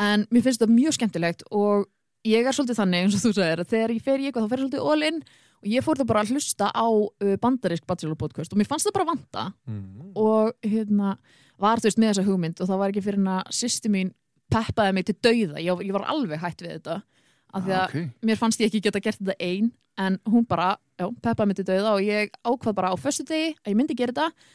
en 0.00 0.24
mér 0.30 0.42
finnst 0.46 0.60
þetta 0.62 0.72
mjög 0.72 0.96
skemmtilegt 0.96 1.42
og 1.50 1.86
ég 2.26 2.46
er 2.46 2.54
svolítið 2.56 2.78
þannig, 2.80 3.04
eins 3.04 3.16
og 3.18 3.22
þú 3.26 3.32
sagðir 3.36 3.62
að 3.64 3.70
þegar 3.74 3.94
ég 3.96 4.02
fer 4.06 4.18
í 4.22 4.26
eitthvað 4.30 4.46
þá 4.46 4.50
fer 4.54 4.58
ég 4.60 4.64
svolítið 4.66 4.90
all 4.92 5.02
in 5.10 5.20
og 5.60 5.68
ég 5.74 5.84
fór 5.84 5.98
það 6.00 6.08
bara 6.08 6.22
að 6.24 6.30
hlusta 6.34 6.70
á 6.72 6.86
uh, 6.88 7.34
bandarisk 7.42 7.84
bachelor 7.90 8.16
podcast 8.16 8.52
og 8.54 8.58
mér 8.62 8.70
fannst 8.70 8.86
það 8.88 8.96
bara 8.96 9.10
vanta 9.12 9.44
Mm. 9.68 10.12
og 10.16 10.54
hérna 10.64 11.16
var 11.60 11.78
þú 11.82 11.90
veist 11.90 11.98
með 12.00 12.10
þessa 12.14 12.26
hugmynd 12.30 12.60
og 12.64 12.70
það 12.70 12.80
var 12.80 12.90
ekki 12.94 13.04
fyrir 13.04 13.28
að 13.34 13.50
sýsti 13.60 13.90
mín 13.92 14.14
peppaði 14.50 14.94
mig 14.96 15.04
til 15.10 15.16
dauða 15.20 15.60
ég, 15.60 15.82
ég 15.86 15.92
var 15.92 16.06
alveg 16.08 16.40
hætt 16.40 16.62
við 16.64 16.78
þetta 16.78 17.02
af 17.52 17.62
því 17.66 17.74
að 17.74 17.80
Ah, 17.82 17.86
okay. 17.90 18.08
mér 18.24 18.38
fannst 18.40 18.60
ég 18.62 18.70
ekki 18.70 18.80
geta 18.88 19.00
gert 19.04 19.18
þetta 19.20 19.36
ein 19.42 19.72
en 20.00 20.16
hún 20.24 20.46
bara, 20.48 20.78
já, 21.00 21.06
peppaði 21.24 21.50
mig 21.50 21.58
til 21.58 21.66
dauða 21.70 21.92
og 21.96 22.06
ég 22.06 22.32
ákvað 22.44 22.76
bara 22.76 22.92
á 22.92 22.96
föstudegi 23.00 23.54
að 23.64 23.72
ég 23.72 23.78
myndi 23.78 23.96
gera 23.98 24.14
þetta. 24.14 24.48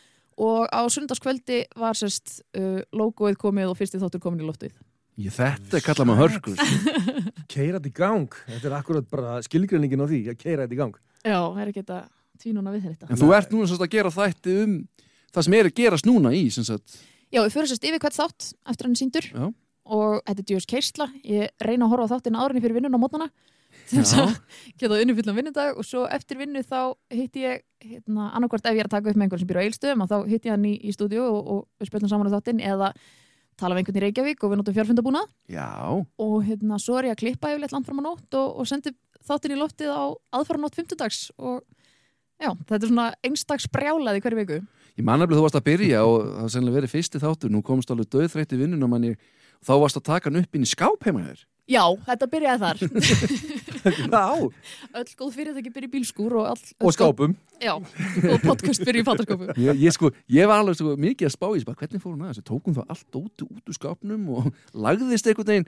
Og 0.45 0.67
á 0.67 0.81
sunnudagskvöldi 0.91 1.61
var 1.79 1.95
sérst 1.95 2.41
uh, 2.59 2.81
logoið 2.95 3.37
komið 3.39 3.71
og 3.71 3.79
fyrsti 3.79 4.01
þáttur 4.01 4.23
komin 4.23 4.43
í 4.43 4.47
loftið. 4.47 4.75
Ég, 5.15 5.31
þetta 5.31 5.79
er 5.79 5.85
kallað 5.85 6.09
maður 6.09 6.25
hörkur. 6.25 6.59
keira 7.53 7.79
þetta 7.79 7.91
í 7.91 7.95
gang. 7.95 8.39
Þetta 8.49 8.67
er 8.67 8.75
akkurat 8.75 9.07
bara 9.11 9.37
skilgreiningin 9.45 10.03
á 10.03 10.07
því 10.11 10.21
að 10.33 10.39
keira 10.41 10.65
þetta 10.65 10.75
í 10.75 10.81
gang. 10.81 10.97
Já, 11.23 11.39
það 11.39 11.61
er 11.63 11.71
ekki 11.71 11.83
þetta 11.85 12.01
tvínuna 12.43 12.73
við 12.75 12.87
þetta. 12.89 13.09
En 13.09 13.21
þú 13.21 13.31
ert 13.37 13.53
núna 13.55 13.69
svolítið 13.71 13.87
að 13.87 13.95
gera 13.95 14.13
þætti 14.15 14.55
um 14.65 14.73
það 15.35 15.47
sem 15.47 15.57
er 15.57 15.69
að 15.69 15.77
gerast 15.79 16.07
núna 16.07 16.33
í, 16.35 16.43
sem 16.53 16.65
sagt, 16.67 16.97
já, 17.31 17.39
við 17.41 17.55
fyrir 17.55 17.71
sérst 17.71 17.87
yfir 17.87 18.03
hvert 18.03 18.17
þátt 18.17 18.49
eftir 18.71 18.87
hann 18.87 18.97
síndur 18.99 19.27
Já. 19.27 19.45
og 19.95 20.19
þetta 20.27 20.43
er 20.43 20.47
djús 20.51 20.67
keisla. 20.69 21.09
Ég 21.23 21.51
reyna 21.63 21.87
að 21.87 21.95
horfa 21.95 22.07
á 22.07 22.11
þáttin 22.15 22.39
árinni 22.39 22.63
fyrir 22.63 22.79
vinnun 22.79 22.95
á 22.95 22.99
mótnana 22.99 23.29
til 23.89 23.99
þess 24.01 24.15
að 24.21 24.31
geta 24.81 25.01
unni 25.01 25.17
fullan 25.17 25.37
vinnudag 25.39 25.79
og 25.79 25.87
svo 25.87 26.05
eftir 26.11 26.39
vinnu 26.41 26.63
þá 26.65 26.79
hitti 27.13 27.45
ég 27.45 27.65
hérna, 27.85 28.31
annarkvort 28.31 28.65
ef 28.65 28.75
ég 28.75 28.85
er 28.85 28.89
að 28.89 28.95
taka 28.97 29.11
upp 29.11 29.19
með 29.19 29.27
einhvern 29.27 29.43
sem 29.43 29.51
býr 29.51 29.61
á 29.61 29.65
eilstöðum 29.65 30.05
að 30.05 30.15
þá 30.15 30.17
hitti 30.31 30.49
ég 30.49 30.55
hann 30.55 30.65
í, 30.69 30.73
í 30.81 30.95
stúdíu 30.95 31.23
og, 31.25 31.39
og 31.53 31.61
við 31.79 31.91
spilum 31.91 32.11
saman 32.11 32.31
á 32.31 32.35
þáttin 32.37 32.63
eða 32.65 32.91
tala 33.59 33.75
við 33.75 33.83
einhvern 33.83 33.99
í 33.99 34.03
Reykjavík 34.05 34.43
og 34.43 34.51
við 34.51 34.59
notum 34.59 34.75
fjárfundabúna 34.75 35.23
já, 35.51 35.69
og 35.95 36.35
hérna, 36.43 36.79
svo 36.81 36.97
er 36.99 37.09
ég 37.09 37.15
að 37.15 37.21
klippa 37.23 37.53
yfirleitt 37.53 37.75
land 37.75 37.87
fram 37.87 38.01
á 38.03 38.07
nótt 38.09 38.37
og, 38.39 38.59
og 38.59 38.67
sendi 38.67 38.91
þáttin 39.25 39.55
í 39.55 39.59
loftið 39.59 39.93
á 39.95 40.03
aðfara 40.35 40.61
nótt 40.61 40.75
50 40.77 40.99
dags 40.99 41.21
og 41.39 41.61
já, 42.41 42.51
þetta 42.51 42.81
er 42.81 42.89
svona 42.89 43.07
einstags 43.25 43.67
brjálaði 43.71 44.23
hverju 44.23 44.41
viku. 44.41 44.59
Ég 44.95 45.03
man 45.07 45.19
nefnilega 45.19 45.41
þú 45.41 45.47
varst 45.47 45.59
að 45.59 45.67
byrja 45.69 46.03
og 46.07 46.17
það 46.23 46.43
var 46.43 46.53
sennilega 46.53 46.79
verið 46.79 46.93
fyrsti 46.93 47.21
þáttur, 47.23 47.51
nú 47.51 47.61
komst 47.65 47.91
alveg 47.91 48.11
döðþreytti 48.15 48.59
vinnun 48.59 48.85
og 48.85 48.91
manni, 48.93 49.15
þá 49.65 49.73
varst 49.81 49.99
að 49.99 50.07
taka 50.11 50.29
hann 50.29 50.39
upp 50.43 50.55
inn 50.55 50.67
í 50.67 50.71
skáp 50.71 51.07
heima 51.07 51.25
hér. 51.25 51.41
já, 51.67 51.83
þetta 52.07 52.29
byrjaði 52.31 52.63
þar 52.63 53.74
öll 54.99 55.11
góð 55.19 55.35
fyrirtæki 55.35 55.73
byrja 55.75 55.89
í 55.89 55.93
bílskúr 55.95 56.39
og, 56.41 56.47
all, 56.53 56.63
og 56.81 56.95
skápum. 56.95 57.35
Já, 57.63 57.71
og 57.79 58.41
podcast 58.43 58.83
byrja 58.83 59.01
í 59.01 59.05
fattaskópu 59.07 59.47
Ég, 59.65 59.77
ég, 59.79 59.93
sko, 59.95 60.09
ég 60.31 60.47
var 60.49 60.59
alveg 60.59 60.75
sko, 60.79 60.95
mikið 60.99 61.29
að 61.29 61.33
spá 61.35 61.45
í 61.55 61.61
bara, 61.67 61.77
hvernig 61.79 62.01
fór 62.03 62.11
hún 62.15 62.25
að 62.25 62.31
þessu, 62.33 62.43
tók 62.49 62.67
hún 62.67 62.75
þá 62.75 62.81
allt 62.83 63.17
út, 63.19 63.45
út 63.45 63.71
úr 63.71 63.77
skápnum 63.77 64.25
og 64.35 64.49
lagðist 64.85 65.29
einhvern 65.31 65.51
veginn 65.51 65.67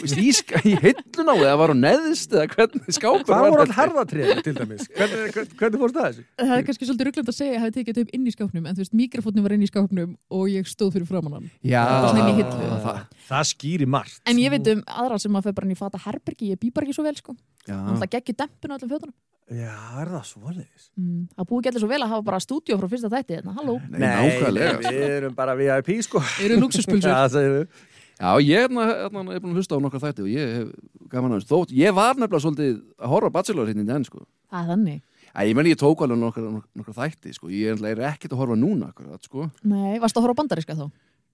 í, 0.00 0.30
í 0.70 0.74
hillun 0.80 1.32
á 1.32 1.34
eða 1.36 1.56
var 1.60 1.74
hún 1.74 1.82
neðist 1.84 2.32
eða 2.32 2.46
hvernig 2.54 2.96
skápur 2.96 3.28
Hvað 3.30 3.46
voru 3.50 3.64
all 3.66 3.76
herðatrið 3.76 4.42
til 4.46 4.54
dæmis? 4.56 4.86
Hvernig, 4.96 5.34
hvernig, 5.36 5.54
hvernig 5.60 5.82
fórst 5.84 5.98
það 5.98 6.08
þessu? 6.08 6.24
það 6.40 6.56
er 6.56 6.66
kannski 6.70 6.88
svolítið 6.88 7.10
rugglend 7.10 7.32
að 7.34 7.36
segja 7.36 7.50
að 7.50 7.56
ég 7.58 7.64
hafi 7.66 7.76
tekið 7.76 8.00
upp 8.04 8.14
inn 8.16 8.24
í 8.24 8.34
skápnum 8.34 8.70
en 8.70 8.78
þú 8.78 8.84
veist, 8.84 8.96
mikrofónum 9.02 9.46
var 9.46 9.56
inn 9.56 9.66
í 9.66 9.70
skápnum 9.70 10.16
og 10.40 10.48
ég 10.50 10.70
stóð 10.70 10.96
fyrir 10.96 11.10
framann 11.10 11.36
hann. 11.36 11.50
Já, 11.60 11.84
Það 12.00 12.64
var 12.64 12.80
það, 12.84 13.00
Það 13.28 13.46
skýri 13.50 13.86
margt. 13.90 14.20
En 14.30 14.40
ég 14.40 14.52
veit 14.54 14.72
um 14.72 14.82
aðra 14.88 15.20
sem 15.20 15.36
að 15.36 15.46
fyrir 15.48 15.58
bara 15.60 15.68
inn 15.68 15.76
í 15.76 15.78
fata 15.78 16.00
herbergi 16.06 16.50
ég 16.54 16.60
bý 16.60 16.72
bara 16.74 16.88
ekki 16.88 16.96
svo 16.96 17.04
vel 17.06 17.16
sko 17.18 17.36
ætla 17.66 18.06
að 18.06 18.14
geggi 18.16 18.34
dempinu 18.40 18.74
á 18.74 18.76
öllum 18.78 18.90
fjötunum 18.94 19.16
Já, 19.50 19.74
er 19.98 20.06
það 20.12 20.24
svoleiðis? 20.28 20.84
mm, 20.94 21.22
það 21.34 21.46
búið 21.50 21.64
gætið 21.66 21.82
svo 21.82 21.88
vel 21.90 22.02
að 22.04 22.10
hafa 22.12 22.22
bara 22.28 22.38
stúdíó 22.44 22.76
frá 22.78 22.86
fyrsta 22.92 23.08
þætti 23.10 23.34
hérna, 23.34 23.54
halló, 23.56 23.72
Nei, 23.90 23.98
nákvæmlega 24.04 24.76
sko. 24.78 24.92
við 24.94 25.14
erum 25.16 25.34
bara 25.34 25.54
VIP, 25.58 25.88
sko. 26.06 26.22
eru 26.44 26.58
luxuspulsur 26.62 27.10
Já, 27.16 27.24
segir 27.34 27.56
við. 27.56 27.80
Já, 28.20 28.30
ég 28.46 28.62
er, 28.62 28.70
hérna, 28.70 29.24
er 29.34 29.40
búin 29.42 29.50
að 29.50 29.58
hlusta 29.58 29.74
á 29.74 29.82
nokkar 29.82 30.02
þætti 30.04 30.22
og 30.22 30.30
ég 30.30 30.52
hef 30.54 30.70
gaman 31.10 31.34
aðeins 31.34 31.48
þótt, 31.50 31.74
ég 31.74 31.96
var 31.98 32.14
nefnilega 32.14 32.42
svolítið 32.44 32.76
að 33.00 33.10
horfa 33.14 33.30
Bachelor 33.34 33.70
hérna 33.72 33.82
í 33.82 33.88
den 33.90 34.04
sko. 34.06 34.22
það 34.52 34.60
er 34.62 34.70
þannig, 34.74 35.00
Æ, 35.30 35.40
ég 35.50 35.54
meni 35.58 35.72
ég 35.74 35.78
tók 35.82 36.04
alveg 36.06 36.18
nokkar, 36.20 36.46
nokkar 36.78 36.96
þætti 37.00 37.34
sko. 37.34 37.50
ég 37.50 37.72
er 37.72 37.78
náttúrulega 37.80 38.12
ekkert 38.14 38.34
að 38.36 38.42
horfa 38.44 38.58
núna 38.60 38.92
akkurat, 38.94 39.24
sko. 39.26 39.48
nei, 39.66 39.98
varstu 40.02 40.20
að 40.22 40.28
horfa 40.28 40.38
bandariska 40.44 40.78
þá 40.78 40.86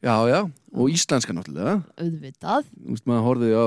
Já, 0.04 0.16
já, 0.28 0.40
og 0.76 0.88
íslenska 0.92 1.32
náttúrulega 1.36 1.82
auðvitað, 2.00 2.64
Þú 2.80 2.96
veist, 2.96 3.06
maður 3.08 3.28
horfið 3.28 3.54
á 3.60 3.66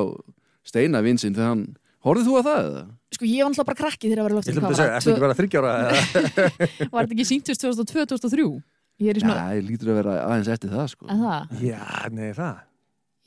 Steina 0.70 1.02
vinsinn 1.06 1.34
þegar 1.38 1.54
hann 1.54 1.64
Horfið 2.06 2.28
þú 2.30 2.34
á 2.40 2.42
það 2.48 2.60
eða? 2.70 2.84
sko 3.10 3.26
ég 3.28 3.42
var 3.44 3.50
náttúrulega 3.52 3.68
bara 3.70 3.80
krakki 3.80 4.10
þegar 4.10 4.20
að 4.20 4.28
vera 4.28 4.34
Ég 4.34 4.38
loftur 4.40 4.54
ætlum 4.54 4.70
að 4.70 4.80
segja, 4.80 4.98
ertu 5.00 5.12
ekki 5.12 5.24
bara 5.26 5.38
þryggjára? 5.40 5.72
eða? 5.80 6.90
var 6.94 7.08
þetta 7.10 7.16
ekki 7.18 7.26
sýntist 7.28 7.66
2002-2003 7.66 8.46
ég 9.00 9.10
er 9.10 9.20
í 9.20 9.24
Já, 9.24 9.26
svona, 9.26 9.44
ég 9.58 9.66
lítur 9.68 9.92
að 9.94 9.98
vera 10.00 10.14
aðeins 10.28 10.52
eftir 10.54 10.72
það 10.76 10.88
sko. 10.94 11.08
að 11.10 11.24
það 11.26 11.64
Já, 11.66 11.82
nei, 12.16 12.30
það. 12.38 12.58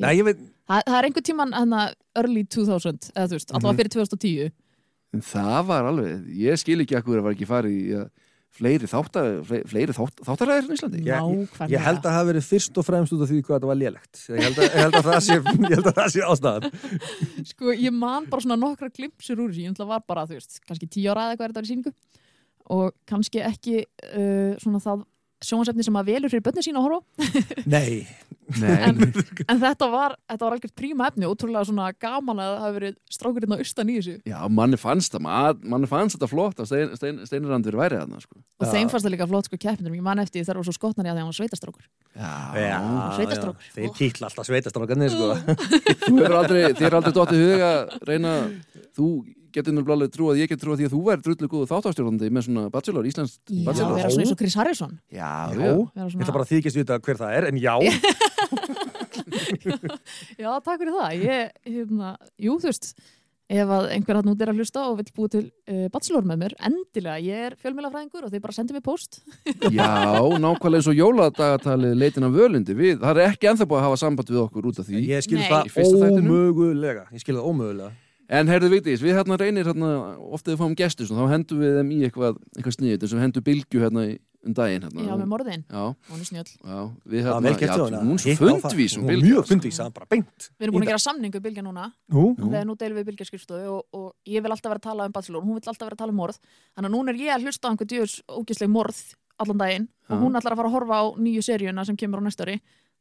Nei, 0.03 0.13
ég 0.19 0.25
veit, 0.31 0.41
Það, 0.73 0.83
það 0.89 0.97
er 1.03 1.07
einhver 1.09 1.25
tíman 1.29 1.53
hana, 1.59 1.81
early 2.23 2.43
2000 2.49 3.11
eða 3.13 3.27
þú 3.29 3.37
veist, 3.37 3.51
Mhm. 3.53 3.57
allavega 3.59 3.79
fyrir 3.83 3.93
2010 3.99 4.53
En 5.13 5.21
það 5.21 5.67
var 5.69 5.85
alveg, 5.91 6.13
ég 6.41 6.57
skil 6.63 6.81
ekki 6.81 6.97
að 6.97 7.05
það 7.11 7.23
var 7.27 7.35
ekki 7.37 7.49
farið 7.51 7.75
í 7.77 7.93
að 8.01 8.07
fleiri, 8.53 8.89
þáttar, 8.91 9.29
fleiri, 9.71 9.95
þátt, 9.97 10.23
þáttaræðir 10.27 10.67
í 10.69 10.77
Íslandi 10.77 11.03
Já, 11.07 11.19
Nákvæmlega. 11.25 11.69
ég 11.73 11.85
held 11.87 12.01
að 12.01 12.07
það 12.07 12.17
hafi 12.19 12.31
verið 12.31 12.49
fyrst 12.49 12.81
og 12.83 12.87
fremst 12.87 13.15
út 13.17 13.23
af 13.25 13.31
því 13.31 13.39
hvað 13.47 13.55
þetta 13.57 13.71
var 13.71 13.79
lélegt. 13.81 14.23
Ég 14.29 14.43
held 14.47 14.59
að, 14.59 14.67
ég 14.67 14.83
held 14.83 14.99
að, 14.99 15.07
það, 15.09 15.21
sé, 15.27 15.39
ég 15.39 15.77
held 15.77 15.89
að 15.89 15.97
það 16.01 16.11
sé 16.15 16.27
ástæðan. 16.29 16.67
Sko, 17.53 17.77
ég 17.77 17.97
man 17.97 18.29
bara 18.33 18.45
svona 18.45 18.59
nokkra 18.61 18.91
glimpsur 18.93 19.41
úr 19.41 19.55
þessu, 19.55 19.65
ég 19.65 19.87
var 19.93 20.05
bara, 20.09 20.27
þú 20.29 20.37
veist, 20.37 20.61
kannski 20.69 20.91
tíu 20.93 21.09
ára 21.13 21.31
eða 21.31 21.37
eitthvað 21.37 21.49
er 21.49 21.55
þetta 21.57 21.65
í 21.65 21.73
síningu 21.73 21.95
og 22.77 22.93
kannski 23.09 23.43
ekki 23.43 23.79
uh, 23.83 24.53
svona 24.63 24.83
það 24.85 25.07
sjónvarsefni 25.43 25.87
sem 25.87 25.97
að 25.99 26.13
velur 26.13 26.33
fyrir 26.33 26.45
börnin 26.47 26.65
sína 26.69 26.83
að 26.83 26.87
horfa. 26.87 27.65
Nei, 27.73 28.05
Nei, 28.61 28.75
en 29.49 29.61
þetta 29.63 29.87
var, 29.93 30.15
þetta 30.29 30.45
var 30.47 30.57
algjört 30.57 30.75
príma 30.79 31.07
efni 31.09 31.29
ótrúlega 31.29 31.65
svona 31.69 31.89
gaman 32.03 32.41
að 32.43 32.51
það 32.53 32.63
hafi 32.65 32.77
verið 32.79 32.97
strákurinn 33.17 33.55
á 33.55 33.59
austan 33.63 33.91
í 33.93 33.97
þessu. 33.99 34.15
Já, 34.29 34.39
manni 34.53 34.79
fannst 34.81 35.15
það 35.17 35.25
mað- 35.27 35.63
manni 35.75 35.89
fannst 35.91 36.17
þetta 36.19 36.29
flott 36.33 36.63
að 36.63 36.69
stein, 36.73 36.95
stein, 37.01 37.21
Steinirandur 37.29 37.79
væri 37.81 38.01
þarna 38.03 38.21
sko. 38.25 38.41
og 38.61 38.67
þeim 38.73 38.91
fannst 38.93 39.07
það 39.07 39.15
líka 39.17 39.29
flott 39.31 39.49
sko 39.51 39.57
keppnum, 39.63 39.95
ég 39.97 40.03
man 40.03 40.19
eftir 40.23 40.43
því 40.43 40.47
þar 40.51 40.61
var 40.63 40.69
svo 40.69 40.77
skotnar 40.77 41.07
í 41.07 41.11
að 41.11 41.15
að 41.17 41.23
hann 41.23 41.31
var 41.33 41.39
sveitastrákur 41.41 41.85
Já, 42.13 42.33
já, 42.61 42.81
Sveitastrákur. 43.17 43.69
þeir 43.77 43.93
títla 43.97 44.29
alltaf 44.29 44.47
sveitastrákarnir, 44.51 45.15
sko. 45.15 45.29
þú 46.07 46.17
hefur 46.19 46.37
aldrei, 46.43 46.65
þér 46.77 46.89
er 46.91 46.97
aldrei 46.99 47.15
dottið 47.17 47.41
í 47.41 47.47
hug 47.53 47.65
að 47.69 47.95
reyna, 48.11 48.35
þú 48.97 49.09
getur 49.55 49.73
nefnilega 49.77 49.97
alveg 49.99 50.13
trú 50.17 50.29
að 50.33 50.41
ég 50.43 50.49
get 50.53 50.61
trú 50.63 50.73
að 50.75 50.83
því 50.83 50.89
að 50.89 50.95
þú 50.97 51.01
væri 51.09 51.25
drullu 51.27 51.49
góðu 51.53 51.71
þáttastjórnandi 51.73 52.31
með 52.33 52.47
svona 52.49 52.65
bachelor, 52.75 53.09
Íslands 53.11 53.39
Já, 53.49 53.65
bachelor. 53.69 53.95
vera 53.99 54.11
svona 54.13 54.27
eins 54.27 54.35
og 54.35 54.41
Chris 54.43 54.57
Harrison. 54.61 54.93
Já, 55.13 55.19
Já, 55.23 55.57
já, 55.57 55.57
Vera 55.57 56.07
ég 56.07 56.13
svona- 56.13 56.25
ætla 56.27 56.37
bara 56.39 56.47
að 56.49 56.53
þykist 56.57 56.81
vita 56.83 56.99
hver 56.99 57.21
það 57.23 57.37
er, 57.39 57.49
en 57.53 57.57
já, 57.63 57.75
Já, 60.43 60.51
takk 60.65 60.79
fyrir 60.81 60.95
það. 60.97 61.19
Ég, 61.23 61.51
hérna, 61.69 62.15
Jú, 62.41 62.57
þú 62.63 62.71
veist 62.71 62.95
ef 63.53 63.69
að 63.69 63.89
einhver 63.93 64.17
hann 64.17 64.31
út 64.33 64.41
er 64.41 64.49
að 64.49 64.61
hlusta 64.63 64.83
og 64.89 64.95
vill 64.97 65.11
búi 65.13 65.29
til 65.29 65.43
uh, 65.69 65.89
bachelor 65.93 66.25
með 66.25 66.39
mér, 66.41 66.53
endilega 66.65 67.19
ég 67.21 67.43
er 67.51 67.57
fjölmjölafræðingur 67.61 68.25
og 68.25 68.31
þeir 68.33 68.41
bara 68.47 68.55
sendi 68.57 68.73
mér 68.73 68.85
post 68.87 69.19
já, 69.77 69.89
nákvæmlega 70.41 70.79
eins 70.81 70.89
og 70.89 70.97
jóladagatalið 70.97 71.93
leitin 72.01 72.25
af 72.31 72.33
völundi 72.33 72.77
við, 72.79 73.03
það 73.03 73.21
er 73.21 73.29
ekki 73.35 73.51
ennþá 73.51 73.67
búið 73.69 73.83
að 73.83 73.87
hafa 73.91 74.01
samband 74.07 74.33
við 74.33 74.41
okkur 74.47 74.71
út 74.71 74.81
af 74.81 74.89
því. 74.89 75.03
Ég 75.11 75.27
skil 75.27 75.43
það 75.43 75.69
ómögulega. 75.85 77.05
Ég 77.13 77.21
skil 77.27 77.37
það 77.37 77.51
ómögulega. 77.53 77.93
En 78.33 78.49
heyrðu 78.49 78.71
Vigdís, 78.73 79.03
við 79.05 79.19
hérna 79.19 79.37
reynir 79.37 79.67
hérna, 79.69 79.89
ofta 80.33 80.55
við 80.55 80.61
fáum 80.63 80.75
gestur, 80.79 81.05
svona, 81.09 81.27
þá 81.29 81.35
hendum 81.37 81.59
við 81.61 81.75
þeim 81.79 81.91
í 81.93 81.99
eitthvað, 82.07 82.39
eitthvað 82.57 82.77
sniðið, 82.79 83.03
eins 83.05 83.13
og 83.13 83.19
við 83.19 83.25
hendum 83.27 83.45
bylgju 83.49 83.83
hérna 83.83 84.05
í- 84.09 84.21
um 84.43 84.55
daginn 84.57 84.83
hérna. 84.87 85.05
Já, 85.07 85.13
með 85.21 85.29
morðin, 85.31 85.65
Já, 85.69 85.83
hún 86.09 86.23
er 86.23 86.27
snjöll. 86.31 86.49
Já, 86.65 86.79
við 87.13 87.21
hérna, 87.27 87.43
vel 87.45 87.53
gert 87.61 87.69
já, 87.69 87.83
henni 87.85 87.99
að 88.01 88.09
hún 88.09 88.19
er 88.33 88.41
fundvís 88.41 88.97
um 88.97 89.03
Hún 89.03 89.07
var 89.07 89.13
bylgju. 89.13 89.29
Mjög 89.29 89.47
fundvís, 89.53 89.77
það 89.79 89.85
var 89.85 89.95
bara 90.01 90.09
beint. 90.11 90.49
Við 90.59 90.65
erum 90.67 90.75
búin 90.79 90.83
að 90.87 90.91
gera 90.95 91.03
samningu 91.05 91.39
við 91.39 91.45
Bylgja 91.47 91.63
núna. 91.69 91.85
Nú, 92.09 92.25
þegar 92.41 92.67
nú? 92.67 92.75
deilum 92.81 92.99
við 92.99 93.07
Bylgja 93.13 93.29
skrifstofu 93.29 93.69
og, 93.77 93.83
og 93.93 94.09
ég 94.27 94.43
vil 94.43 94.51
alltaf 94.57 94.73
vera 94.73 94.81
að 94.81 94.87
tala 94.89 95.07
um 95.07 95.13
bachelor 95.13 95.43
hún 95.47 95.55
vil 95.61 95.63
alltaf 95.69 95.85
vera 95.87 95.95
að 95.95 96.03
tala 96.03 96.11
um 96.17 96.21
morð. 96.25 96.41
Þannig 96.75 96.89
að 96.91 96.97
núna 96.97 97.13
er 97.13 97.21
ég 97.23 97.35
að 97.37 97.45
hlusta 97.47 97.69
á 97.69 97.71
einhver 97.71 97.91
djöðs 97.93 98.17
ógisleg 98.33 98.73
morð 98.73 98.99
allan 99.39 99.59
daginn 99.63 99.87
Já. 100.09 100.15
og 100.17 100.21
hún 100.25 100.37
ætlar 100.41 100.53
að 100.57 100.59
fara 100.63 100.69
að 100.73 100.77
horfa 100.81 100.97
á 100.99 101.05
nýju 101.23 101.43
seríuna 101.47 101.85
sem 101.87 101.97
kemur 101.97 102.21
á 102.21 102.27
næsta 102.27 102.45
ári 102.49 102.59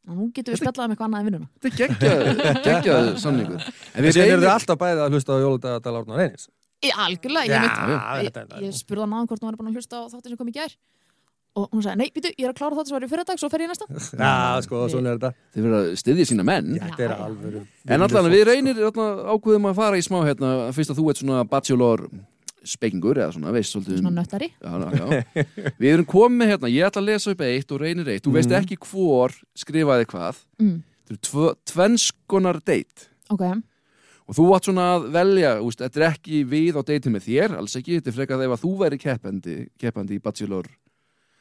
og 0.09 0.15
nú 0.17 0.29
getum 0.33 0.53
við 0.55 0.61
spjallað 0.63 0.85
um 0.87 0.93
eitthvað 0.95 1.07
annað 1.07 1.21
en 1.21 1.27
vinnuna 1.29 1.47
Þetta 1.61 1.71
er 1.71 1.77
geggjað, 1.81 2.63
geggjað 2.65 3.09
samningur. 3.21 3.67
En 3.95 4.05
við 4.07 4.15
Við 4.17 4.23
erum 4.25 4.41
þið 4.45 4.53
alltaf 4.55 4.79
bæðið 4.81 5.03
að 5.05 5.13
hlusta 5.17 5.35
á 5.35 5.37
jóladagatal 5.43 5.93
Árnar 6.01 6.21
Reynis. 6.23 6.47
Í 6.81 6.89
algjörlega, 6.97 7.45
ég, 7.51 7.67
er- 7.67 8.25
ég, 8.25 8.63
ég 8.65 8.73
spurði 8.79 9.03
hann 9.05 9.13
aðan 9.19 9.29
hvort 9.29 9.43
hún 9.45 9.51
var 9.51 9.59
búin 9.59 9.69
að 9.69 9.77
hlusta 9.77 10.01
á 10.01 10.09
þáttin 10.09 10.33
sem 10.33 10.39
kom 10.41 10.49
í 10.49 10.55
gær 10.55 10.73
og 11.51 11.65
hún 11.75 11.83
sagði, 11.83 11.99
nei, 11.99 12.09
býtu, 12.15 12.29
ég 12.39 12.45
er 12.47 12.53
að 12.53 12.57
klára 12.61 12.77
þáttin 12.79 12.89
sem 12.89 12.95
var 12.95 13.05
í 13.05 13.09
fyrir 13.11 13.25
dag 13.27 13.39
svo 13.41 13.49
fer 13.51 13.61
ég 13.65 13.69
næsta 13.69 13.85
Já, 13.91 14.61
sko, 14.65 14.79
svona 14.89 15.11
er 15.11 15.17
þetta. 15.19 15.31
þið 15.53 15.65
verða 15.67 15.79
að 15.83 15.89
styðja 16.01 16.25
sína 16.31 16.45
menn. 16.47 16.69
Já, 16.77 16.83
Þetta 16.87 17.03
er 17.05 17.13
alveg... 17.27 17.57
En 17.91 18.05
allan, 18.07 18.29
við 18.31 18.43
reynir 18.47 18.79
ákveðum 18.87 19.67
að 19.69 19.75
fara 19.81 19.99
í 19.99 20.05
smá 20.07 20.17
hérna, 20.25 20.51
fyrst 20.73 20.93
að 20.95 21.01
þú 21.01 21.09
ert 21.11 21.19
svona 21.21 21.41
bachelor 21.51 22.05
spekingur 22.63 23.17
eða 23.17 23.33
svona, 23.33 23.51
veist 23.55 23.73
svolítið 23.73 23.97
um- 23.97 24.03
svona 24.05 24.21
nöttari 24.21 24.51
Já, 24.61 24.73
já. 24.93 25.23
Við 25.81 25.89
erum 25.95 26.05
komið 26.05 26.51
hérna, 26.53 26.69
ég 26.71 26.85
ætla 26.87 27.01
að 27.01 27.09
lesa 27.09 27.31
upp 27.33 27.41
eitt 27.41 27.71
og 27.71 27.81
reynir 27.81 28.07
eitt. 28.13 28.23
Þú 28.25 28.33
veist 28.37 28.51
ekki 28.51 28.77
hvor 28.77 29.33
skrifaði 29.57 30.05
hvað. 30.11 30.41
mm. 30.61 30.77
Þetta 31.07 31.11
eru 31.11 31.21
tvö- 31.27 31.55
tvennskonar 31.73 32.59
date. 32.63 33.07
Ok, 33.29 33.41
Og 34.31 34.35
þú 34.37 34.43
átt 34.55 34.63
svona 34.69 34.83
að 34.95 35.07
velja, 35.11 35.49
úst, 35.65 35.81
þetta 35.81 35.97
er 35.99 36.05
ekki 36.13 36.45
við 36.47 36.77
á 36.79 36.81
deitið 36.87 37.11
með 37.11 37.23
þér, 37.25 37.55
alls 37.57 37.73
ekki, 37.75 37.97
þetta 37.99 38.07
er 38.07 38.15
frekar 38.15 38.43
ef 38.45 38.53
að 38.55 38.61
þú 38.63 38.69
væri 38.79 38.99
keppandi, 39.01 39.55
keppandi 39.81 40.15
í 40.15 40.21
Bachelor 40.23 40.69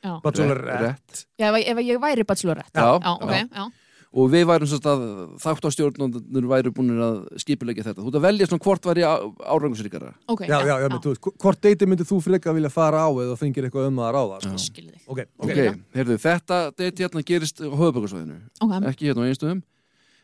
já, 0.03 0.17
Bachelor 0.25 0.59
rétt. 0.65 0.81
rétt. 0.83 1.21
já 1.39 1.47
ef, 1.55 1.69
ef 1.71 1.79
ég 1.87 2.01
væri 2.03 2.25
bachelorette 2.27 2.75
Já, 2.75 2.99
já, 2.99 3.13
ok, 3.21 3.31
já. 3.31 3.69
Já, 4.11 4.17
Og 4.19 4.27
við 4.33 4.43
værum 4.49 4.67
svona 4.67 4.91
að 4.91 5.03
þáttastjórnundur 5.39 6.47
væru 6.51 6.73
búin 6.75 6.89
að 6.99 7.19
skipulegja 7.39 7.85
þetta. 7.87 8.03
Þú 8.03 8.09
ert 8.11 8.17
að 8.19 8.25
velja 8.25 8.47
svona 8.51 8.65
hvort 8.65 8.89
væri 8.89 9.05
árangusríkara. 9.07 10.09
ok 10.27 10.41
Já, 10.49 10.57
já, 10.67 10.75
já, 10.83 10.89
þú 10.97 11.13
veist, 11.13 11.29
hvort 11.39 11.61
deiti 11.63 11.87
myndir 11.87 12.09
þú 12.09 12.19
freka 12.25 12.55
vilja 12.57 12.71
fara 12.75 13.05
á 13.07 13.11
eða 13.11 13.37
fengir 13.39 13.69
eitthvað 13.69 13.87
um 13.87 14.01
að 14.03 14.11
ráða, 14.17 14.41
sko. 14.43 14.83
Ok, 15.07 15.21
Ok, 15.39 15.51
ok. 15.51 15.79
heyrðu, 15.95 16.19
þetta 16.19 16.59
date 16.75 17.05
hérna 17.05 17.23
gerist 17.23 17.63
á 17.63 17.71
höfubökkarsvæðinu. 17.71 18.41
ok, 18.61 18.75
Ekki 18.91 19.07
hérna 19.13 19.23
á 19.23 19.29
einstöðum. 19.31 19.63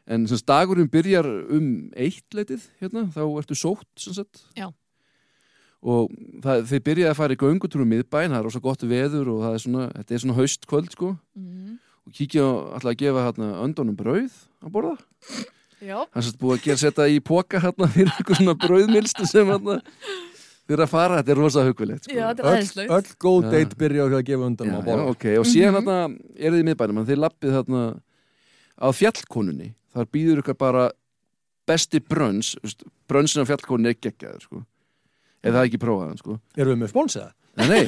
En 0.07 0.27
sem 0.27 0.37
sagt, 0.37 0.47
dagurinn 0.51 0.91
byrjar 0.91 1.27
um 1.51 1.91
eitt 1.95 2.27
leitið, 2.35 2.67
hérna, 2.83 3.07
þá 3.15 3.23
ertu 3.39 3.55
sótt, 3.55 3.87
sem 3.99 4.15
sagt. 4.15 4.43
Já. 4.59 4.67
Og 5.87 6.11
það, 6.43 6.67
þeir 6.71 6.83
byrjaði 6.87 7.11
að 7.11 7.19
fara 7.19 7.35
í 7.35 7.39
göngutúrum 7.39 7.91
miðbæn, 7.91 8.31
það 8.35 8.39
er 8.41 8.47
rosa 8.49 8.61
gott 8.65 8.83
veður 8.83 9.29
og 9.31 9.43
það 9.47 9.55
er 9.55 9.63
svona, 9.63 9.89
þetta 9.95 10.15
er 10.15 10.23
svona 10.25 10.37
haustkvöld, 10.41 10.91
sko. 10.95 11.17
mm. 11.39 11.79
Og 12.07 12.15
kíkja 12.15 12.47
á, 12.47 12.51
alltaf 12.79 12.93
að 12.93 12.99
gefa 13.03 13.27
hérna 13.27 13.51
öndunum 13.65 13.99
brauð 13.99 14.35
að 14.63 14.73
borða. 14.77 14.97
er 16.17 16.25
sérst 16.25 16.39
búið 16.41 16.57
að 16.57 16.65
gera 16.65 16.81
setja 16.81 17.09
í 17.11 17.19
póka 17.25 17.61
hérna 17.61 17.89
fyrir 17.93 18.13
eitthvað 18.15 18.41
svona 18.41 18.57
brauðmilstu 18.63 19.27
sem 19.29 19.51
hérna 19.51 19.81
fyrir 20.67 20.83
að 20.83 20.93
fara, 20.93 21.19
þetta 21.21 21.35
er 21.35 21.41
rosa 21.41 21.65
hugulegt, 21.67 22.07
sko. 22.07 22.15
Öll, 22.51 22.87
öll 22.97 23.11
góð 23.23 23.49
date 23.53 23.79
byrja 23.79 24.07
á 24.07 24.09
að 24.09 24.25
gefa 24.27 24.49
á 24.51 24.67
já, 24.67 24.77
borða. 24.87 25.09
ok, 25.13 25.27
og 25.41 25.47
síðan 25.47 25.77
hérna 25.79 25.99
er 26.35 26.55
þið 26.55 26.63
í 26.63 26.69
miðbænum, 26.71 27.03
þið 27.11 27.21
lappið 27.23 27.59
þarna 27.59 27.83
á 28.77 28.89
fjallkonunni, 28.99 29.69
þar 29.95 30.09
býður 30.17 30.43
ykkur 30.43 30.59
bara 30.59 30.87
besti 31.67 32.01
brönns 32.03 32.55
brönnsin 33.11 33.43
af 33.45 33.51
fjallkonunni 33.51 33.93
er 33.95 34.01
geggjaður 34.01 34.43
sko. 34.47 34.63
Eða 35.47 35.57
það 35.61 35.69
ekki 35.71 35.81
prófaðan 35.87 36.19
sko. 36.21 36.39
Erum 36.57 36.75
við 36.77 36.83
með 36.85 36.93
spónsiða? 36.95 37.31
nei, 37.57 37.69
nei, 37.73 37.85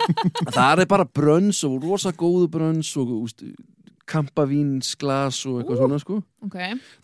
það 0.56 0.80
er 0.80 0.88
bara 0.88 1.04
brönns 1.04 1.58
og 1.68 1.74
rosa 1.84 2.08
góðu 2.16 2.46
brönns 2.48 2.94
og 2.96 3.10
úst, 3.20 3.42
kampavínsglas 4.10 5.42
og 5.46 5.58
eitthvað 5.60 5.76
Ú. 5.76 5.80
svona 5.82 5.98
sko. 6.02 6.16
ok, 6.46 6.56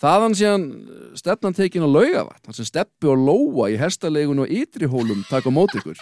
þaðan 0.03 0.37
síðan 0.39 0.65
stefnan 1.21 1.55
tekin 1.57 1.85
á 1.85 1.89
laugavatn 1.91 2.41
þar 2.49 2.57
sem 2.57 2.69
steppi 2.71 3.11
og 3.13 3.21
lóa 3.21 3.69
í 3.71 3.77
hestalegun 3.81 4.41
og 4.47 4.51
ytri 4.51 4.89
hólum 4.91 5.21
taka 5.29 5.53
á 5.53 5.55
móti 5.55 5.79
ykkur 5.83 6.01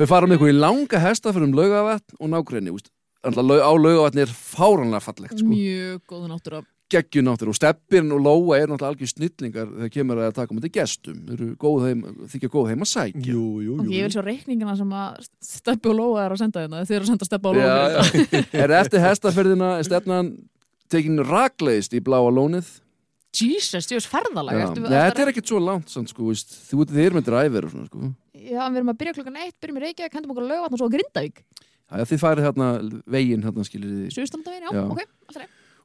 þau 0.00 0.06
fara 0.10 0.26
með 0.28 0.38
ykkur 0.40 0.52
í 0.52 0.58
langa 0.58 1.00
hesta 1.06 1.32
fyrir 1.32 1.46
um 1.48 1.56
laugavatn 1.56 2.18
og 2.20 2.28
lau- 3.46 3.62
á 3.64 3.72
laugavatn 3.76 4.22
er 4.24 4.34
fáranlega 4.34 5.02
fallegt 5.04 5.38
sko. 5.38 5.46
mjög 5.48 6.02
góð 6.10 6.26
náttúra 6.34 6.60
geggjunáttur 6.90 7.50
og 7.52 7.56
steppin 7.56 8.10
og 8.14 8.20
lóa 8.24 8.58
er 8.58 8.68
náttúrulega 8.70 8.90
algjör 8.92 9.10
snillingar 9.12 9.68
þegar 9.76 9.92
kemur 9.94 10.20
að 10.24 10.34
taka 10.36 10.50
á 10.50 10.56
móti 10.56 10.70
gestum 10.74 11.18
þykja 12.32 12.50
góð 12.52 12.68
heim 12.72 12.84
að 12.84 12.90
sækja 12.90 13.24
Jú, 13.30 13.44
jú, 13.64 13.76
jú. 13.78 13.88
ég 13.94 14.06
vil 14.08 14.14
sjá 14.14 14.22
reikningina 14.26 14.74
sem 14.78 14.90
að 14.92 15.28
Steppi 15.44 15.90
og 15.92 15.98
Lóa 16.00 16.24
er 16.26 16.34
að 16.34 16.42
senda 16.42 16.64
hérna 16.64 16.82
þeir 16.84 16.98
eru 16.98 17.06
að 17.06 17.12
senda 17.14 17.28
Steppi 17.30 17.50
og 17.52 17.58
Lóa 17.58 17.64
já, 17.66 18.02
fyrir 18.10 18.26
já. 18.34 18.44
er 18.64 18.76
eftir 18.80 19.04
hestaferðina 19.04 19.72
er 19.78 19.88
stefnan 19.88 20.32
tekin 20.90 21.22
rakleist 21.26 21.94
í 21.94 22.02
bláa 22.02 22.30
lónið 22.34 22.66
Jesus, 23.30 23.86
ertu- 24.66 24.82
Nei, 24.82 24.98
ertu 24.98 25.06
þetta 25.06 25.22
er 25.22 25.28
ekkert 25.30 25.46
svo 25.52 25.60
langt 25.62 25.88
samt, 25.92 26.10
sko, 26.10 26.26
veist. 26.32 26.50
þú 26.66 26.82
ert 26.82 26.94
þeir 26.96 27.14
með 27.14 27.28
dræfir 27.28 27.66
og 27.68 27.70
svona 27.70 27.86
sko. 27.86 28.08
Já, 28.34 28.64
við 28.66 28.80
erum 28.80 28.90
að 28.90 28.98
byrja 28.98 29.14
klokkan 29.20 29.36
eitt, 29.38 29.54
byrjum 29.62 29.78
í 29.78 29.82
Reykjavík, 29.84 30.16
hendum 30.18 30.32
okkur 30.34 30.46
að 30.48 30.50
lauga 30.50 30.66
og 30.66 30.80
svo 30.80 30.88
að 30.88 30.96
Grindavík. 30.96 31.36
Já, 31.90 32.02
þið 32.10 32.22
farið 32.24 32.46
hérna 32.48 32.70
veginn 33.06 33.46
hérna 33.46 33.62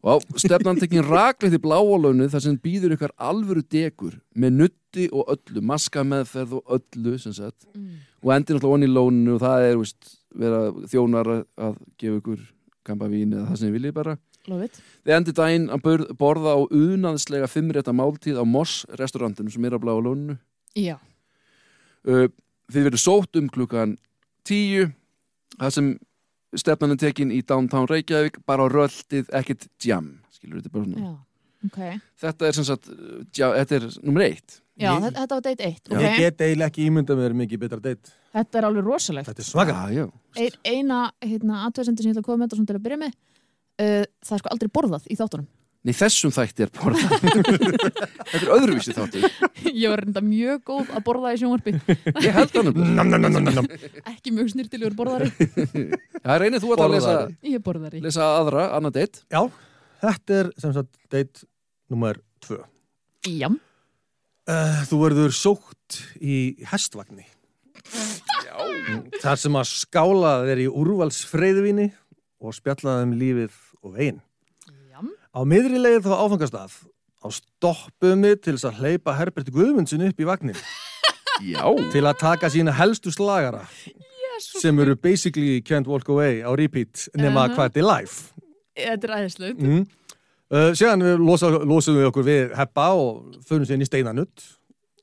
Og 0.05 0.21
stefnan 0.37 0.77
tekin 0.77 1.01
rakleitt 1.07 1.55
í 1.57 1.61
bláalönu 1.63 2.27
þar 2.29 2.43
sem 2.43 2.57
býður 2.61 2.93
ykkar 2.93 3.13
alvöru 3.17 3.63
degur 3.73 4.19
með 4.37 4.51
nutti 4.59 5.07
og 5.09 5.31
öllu, 5.33 5.63
maska 5.65 6.03
meðferð 6.05 6.59
og 6.59 6.75
öllu 6.77 7.15
sem 7.19 7.33
sagt 7.33 7.65
Mm. 7.73 7.87
og 8.23 8.31
endir 8.35 8.55
náttúrulega 8.55 8.75
onni 8.77 8.85
í 8.85 8.93
lóninu 8.93 9.33
og 9.35 9.41
það 9.41 9.65
er 9.71 9.77
veist, 9.81 10.11
vera 10.35 10.59
þjónar 10.93 11.31
að- 11.57 11.77
gefa 11.97 12.19
ykkur 12.21 12.39
kampa 12.85 13.07
vín 13.09 13.33
eða 13.33 13.47
það 13.49 13.57
sem 13.57 13.67
þið 13.69 13.75
viljið 13.79 13.93
bara. 13.93 14.17
Þið 14.45 15.15
endir 15.17 15.33
daginn 15.33 15.69
að 15.73 15.81
borða 16.21 16.53
á 16.53 16.59
unaðslega 16.69 17.47
fimmrétta 17.49 17.91
máltíð 17.97 18.37
á 18.37 18.45
Moss 18.45 18.85
restaurantinu 18.93 19.49
sem 19.51 19.65
er 19.65 19.73
á 19.73 19.79
bláa 19.81 19.97
lóninu 20.05 20.37
Já. 20.77 20.99
uh, 22.05 22.27
Þið 22.71 22.83
verður 22.89 23.01
sótt 23.01 23.35
um 23.41 23.49
klukkan 23.49 23.97
tíu 24.45 24.93
það 25.57 25.71
sem 25.73 25.99
stefnan 26.61 26.91
er 26.95 26.99
tekin 27.01 27.31
í 27.31 27.41
downtown 27.47 27.87
Reykjavík 27.89 28.41
bara 28.47 28.65
á 28.65 28.67
röldið, 28.71 29.29
ekkert 29.35 29.67
jam 29.85 30.11
skilur 30.35 30.61
þetta 30.61 30.71
bara 30.75 30.85
svona 30.85 31.05
Já. 31.05 31.15
Ok. 31.65 31.79
Þetta 32.21 32.45
er 32.47 32.53
sem 32.53 32.65
sagt, 32.67 32.89
já, 33.33 33.47
þetta 33.57 33.75
er 33.79 33.85
nummer 34.05 34.21
eitt 34.27 34.61
Já, 34.75 34.91
Ég- 34.99 35.05
þetta, 35.15 35.35
var 35.37 35.41
date 35.45 35.63
1. 35.63 35.77
Ég 35.89 35.95
Okay. 35.95 36.17
get 36.19 36.41
eiginlega 36.43 36.67
ekki 36.67 36.85
ímyndað 36.89 37.19
mér 37.21 37.33
mikið 37.39 37.59
betra 37.61 37.77
deitt. 37.79 38.09
Þetta 38.35 38.57
er 38.59 38.65
alveg 38.67 38.83
rosalegt. 38.83 39.29
Þetta 39.29 39.39
er 39.39 39.47
svaka. 39.47 39.75
Já, 39.87 40.03
já, 40.03 40.09
Ein, 40.35 40.57
eina 40.67 40.97
hérna, 41.23 41.61
aðtöðsendur 41.69 42.03
sem 42.03 42.11
ég 42.11 42.17
ætla 42.17 42.23
að 42.25 42.27
koma 42.27 42.41
með 42.43 42.49
þetta 42.51 42.65
til 42.67 42.75
að 42.75 42.83
byrja 42.83 42.97
með 43.05 43.13
uh, 43.15 44.03
það 44.27 44.35
er 44.35 44.41
sko 44.43 44.51
aldrei 44.51 44.69
borðað 44.75 45.07
í 45.07 45.15
þáttunum 45.15 45.47
Nei, 45.85 45.93
þessum 45.93 46.31
þætti 46.33 46.63
er 46.65 46.71
borða 46.73 47.19
Þetta 48.31 48.39
er 48.39 48.51
öðruvísi 48.55 48.95
þáttur 48.97 49.27
ég 49.69 49.91
var 49.91 50.01
reynda 50.01 50.23
mjög 50.25 50.63
góð 50.65 50.87
að 50.97 51.03
borða 51.05 51.33
í 51.35 51.41
sjónvarpi 51.43 51.75
Ég 52.25 52.31
held 52.39 52.55
hann 52.57 52.71
um 52.71 52.79
Nam, 52.97 53.11
nam, 53.13 53.21
nam, 53.27 53.35
nam, 53.37 53.51
nam. 53.59 53.67
ekki 54.09 54.33
mjög 54.33 54.49
snirtilegur 54.55 54.95
borðari 54.97 55.29
Það 56.25 56.41
reynir 56.41 56.63
þú 56.63 56.71
að 56.73 56.83
lesa, 56.95 57.13
Borðari. 57.13 57.37
ég 57.51 57.59
er 57.59 57.63
borðari 57.69 58.01
lesa 58.07 58.31
aðra, 58.39 58.65
annað 58.79 58.97
deitt 58.97 59.21
Já, 59.29 59.41
þetta 60.07 60.39
er 60.41 60.49
sem 60.65 60.73
sagt 60.79 60.97
deitt 61.13 61.45
nummer 61.93 62.17
tvö. 62.45 62.63
já, 63.29 63.49
Uh, 64.45 64.83
þú 64.85 64.97
verður 65.01 65.31
sótt 65.33 65.95
í 66.21 66.35
hestvagni. 66.69 67.23
Þar 69.23 69.39
sem 69.41 69.55
að 69.57 69.69
skála 69.71 70.33
þeir 70.45 70.59
í 70.61 70.67
úrvalsfreyðvinni 70.69 71.87
og 72.45 72.53
spjalla 72.53 72.99
þeim 72.99 73.15
lífið 73.17 73.55
og 73.81 73.95
veginn. 73.95 74.19
Á 75.35 75.41
miðri 75.43 75.79
leið 75.81 76.05
þá 76.07 76.13
áfangastað 76.23 76.71
á 77.25 77.27
stoppum 77.33 78.21
við 78.23 78.35
til 78.45 78.53
þess 78.55 78.67
að 78.69 78.79
hleypa 78.81 79.15
Herbert 79.17 79.49
Guðmundsin 79.51 80.05
upp 80.07 80.19
í 80.21 80.27
vagnin 80.27 80.59
Já, 81.53 81.65
til 81.91 82.03
að 82.07 82.19
taka 82.21 82.47
sína 82.53 82.71
helstu 82.77 83.11
slagara 83.11 83.65
sem 84.39 84.79
eru 84.83 84.95
basically 84.99 85.61
Can't 85.65 85.87
Walk 85.87 86.07
Away 86.11 86.41
á 86.43 86.51
repeat 86.55 87.07
nema 87.15 87.47
Mhm. 87.47 87.55
hvað 87.55 87.69
þetta 87.69 87.79
er 87.81 87.87
live. 87.89 88.15
þetta 88.75 89.07
er 89.09 89.15
æðislega 89.19 89.55
Mm. 89.59 89.85
Uh, 90.51 90.69
síðan 90.77 91.01
við 91.01 91.17
losa, 91.25 91.47
losum 91.65 91.95
við 91.97 92.05
okkur 92.11 92.23
við 92.27 92.51
heppa 92.55 92.83
og 92.93 93.33
förum 93.49 93.65
sér 93.65 93.73
inn 93.79 93.81
í 93.81 93.87
steinanutt. 93.89 94.43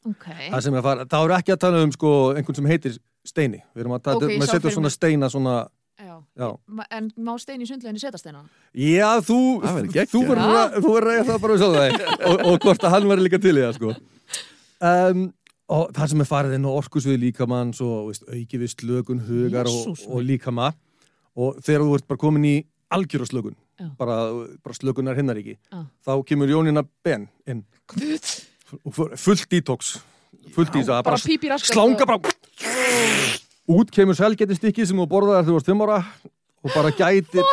ok, 0.06 0.26
Það 0.52 0.62
sem 0.62 0.74
er 0.74 0.78
að 0.78 0.82
fara, 0.86 1.04
þá 1.04 1.16
eru 1.24 1.34
ekki 1.34 1.52
að 1.52 1.58
tala 1.64 1.80
um 1.82 1.90
sko 1.92 2.12
einhvern 2.36 2.54
sem 2.56 2.66
heitir 2.70 2.98
Steini. 3.26 3.58
Við 3.74 3.80
erum 3.84 3.92
að 3.98 4.02
tala, 4.02 4.16
Ok, 4.22 4.30
ég 4.30 4.38
maður 4.38 4.46
sá 4.46 4.52
setur 4.54 4.70
fyrir 4.70 4.76
svona 4.76 4.88
mér. 4.88 4.94
steina 4.96 5.26
svona, 5.30 5.56
já. 6.12 6.46
já. 6.46 6.86
En 6.98 7.10
má 7.18 7.34
stein 7.40 7.64
í 7.64 7.68
sundleginni 7.68 8.02
setast 8.02 8.26
þeirna 8.28 8.44
Já, 8.76 9.08
þú, 9.24 9.38
þú 10.12 10.24
verður 10.28 10.56
að, 10.56 10.76
eiga 11.12 11.28
það 11.28 11.44
bara 11.44 11.60
og, 12.30 12.42
og 12.52 12.58
hvort 12.66 12.86
að 12.86 12.94
hann 12.96 13.08
verður 13.10 13.26
líka 13.26 13.40
til 13.42 13.56
í 13.56 13.64
það, 13.64 13.78
sko. 13.78 13.94
Um, 14.82 15.24
og 15.72 15.92
það 15.96 16.12
sem 16.12 16.22
er 16.24 16.28
farið 16.28 16.56
inn 16.58 16.68
á 16.68 16.72
orkusvið 16.72 17.20
líkamann, 17.26 17.72
svo, 17.76 17.90
veist, 18.08 18.24
auki 18.28 18.60
við 18.60 18.72
slökun, 18.74 19.22
hugar 19.28 19.68
og, 19.70 19.76
Jesús 19.76 20.06
og 20.08 20.24
líkama 20.26 20.72
og 21.38 21.60
þegar 21.64 21.86
þú 21.86 21.98
ert 21.98 22.08
bara 22.10 22.20
komin 22.20 22.48
í 22.48 22.54
algjör 22.92 23.24
slökun, 23.28 23.54
Já. 23.80 23.88
bara, 23.96 24.16
bara 24.64 24.76
slökunar 24.76 25.16
hinnaríki, 25.16 25.56
Já. 25.72 25.84
þá 26.04 26.12
kemur 26.28 26.50
Jónína 26.50 26.84
Ben 27.04 27.28
inn 27.48 27.62
og 28.82 28.92
fu- 28.92 29.12
fullt 29.16 29.46
detox, 29.52 29.94
fullt 30.52 30.76
í 30.76 30.84
það, 30.84 31.08
slanga 31.64 32.08
bara 32.08 32.20
út 33.70 33.90
kemur 33.94 34.16
selgeti 34.18 34.56
stykki 34.58 34.86
sem 34.88 34.98
þú 34.98 35.06
borðaðir 35.10 35.44
þegar 35.44 35.50
þú 35.50 35.58
varst 35.58 35.70
5 35.70 35.84
ára 35.86 35.98
og 36.62 36.70
bara 36.74 36.90
gætir 36.98 37.44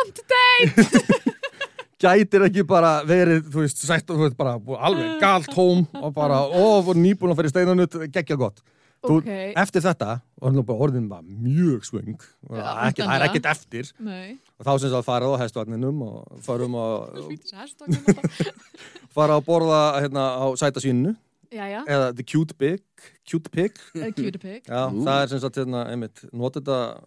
gætir 2.00 2.44
ekki 2.48 2.62
bara 2.68 2.90
verið 3.06 3.48
þú 3.52 3.64
veist, 3.64 3.82
sætt 3.84 4.08
og 4.10 4.16
þú 4.18 4.26
veist 4.28 4.38
bara 4.38 4.54
alveg 4.88 5.16
galt 5.20 5.50
hóm 5.56 5.82
og 6.00 6.12
bara, 6.16 6.38
ó, 6.48 6.80
nýbúin 6.96 7.34
að 7.34 7.40
fara 7.42 7.50
í 7.50 7.52
steinanut 7.52 7.96
geggja 8.14 8.38
gott. 8.40 8.62
Þú, 9.00 9.14
Ok. 9.22 9.28
eftir 9.56 9.80
þetta 9.80 10.18
var 10.44 10.52
nú 10.52 10.60
bara 10.68 10.82
orðin 10.84 11.06
bara 11.08 11.22
mjög 11.24 11.86
svöng 11.88 12.18
og 12.20 12.52
Já, 12.52 12.60
það 12.60 12.80
er 12.80 12.90
ekki, 12.90 13.00
það 13.00 13.06
er 13.06 13.08
væntanlega. 13.08 13.28
ekkert 13.30 13.46
eftir. 13.52 13.92
Nei, 14.04 14.34
og 14.60 14.66
þá 14.66 14.72
sem 14.82 14.90
það 14.92 15.06
farið 15.06 15.32
á 15.32 15.40
hestvagninum 15.40 16.02
og 16.04 16.42
farum 16.44 16.74
að 16.76 16.92
fara 19.16 19.38
að 19.40 19.46
borða 19.48 19.80
hérna 20.04 20.24
á 20.36 20.46
sætasvínu 21.50 21.56
Jæja, 21.58 21.80
eða 21.90 22.12
the 22.14 22.22
cute 22.24 22.54
pig 22.58 22.80
cute 23.28 23.50
pig 23.50 23.72
eða 23.94 24.12
cutie 24.14 24.38
pig 24.38 24.62
Já, 24.70 24.84
það 24.90 25.22
er 25.24 25.28
sem 25.32 25.40
sagt 25.42 25.56
hérna, 25.58 25.80
einmitt, 25.90 26.22
nota 26.32 26.60
þetta 26.60 27.00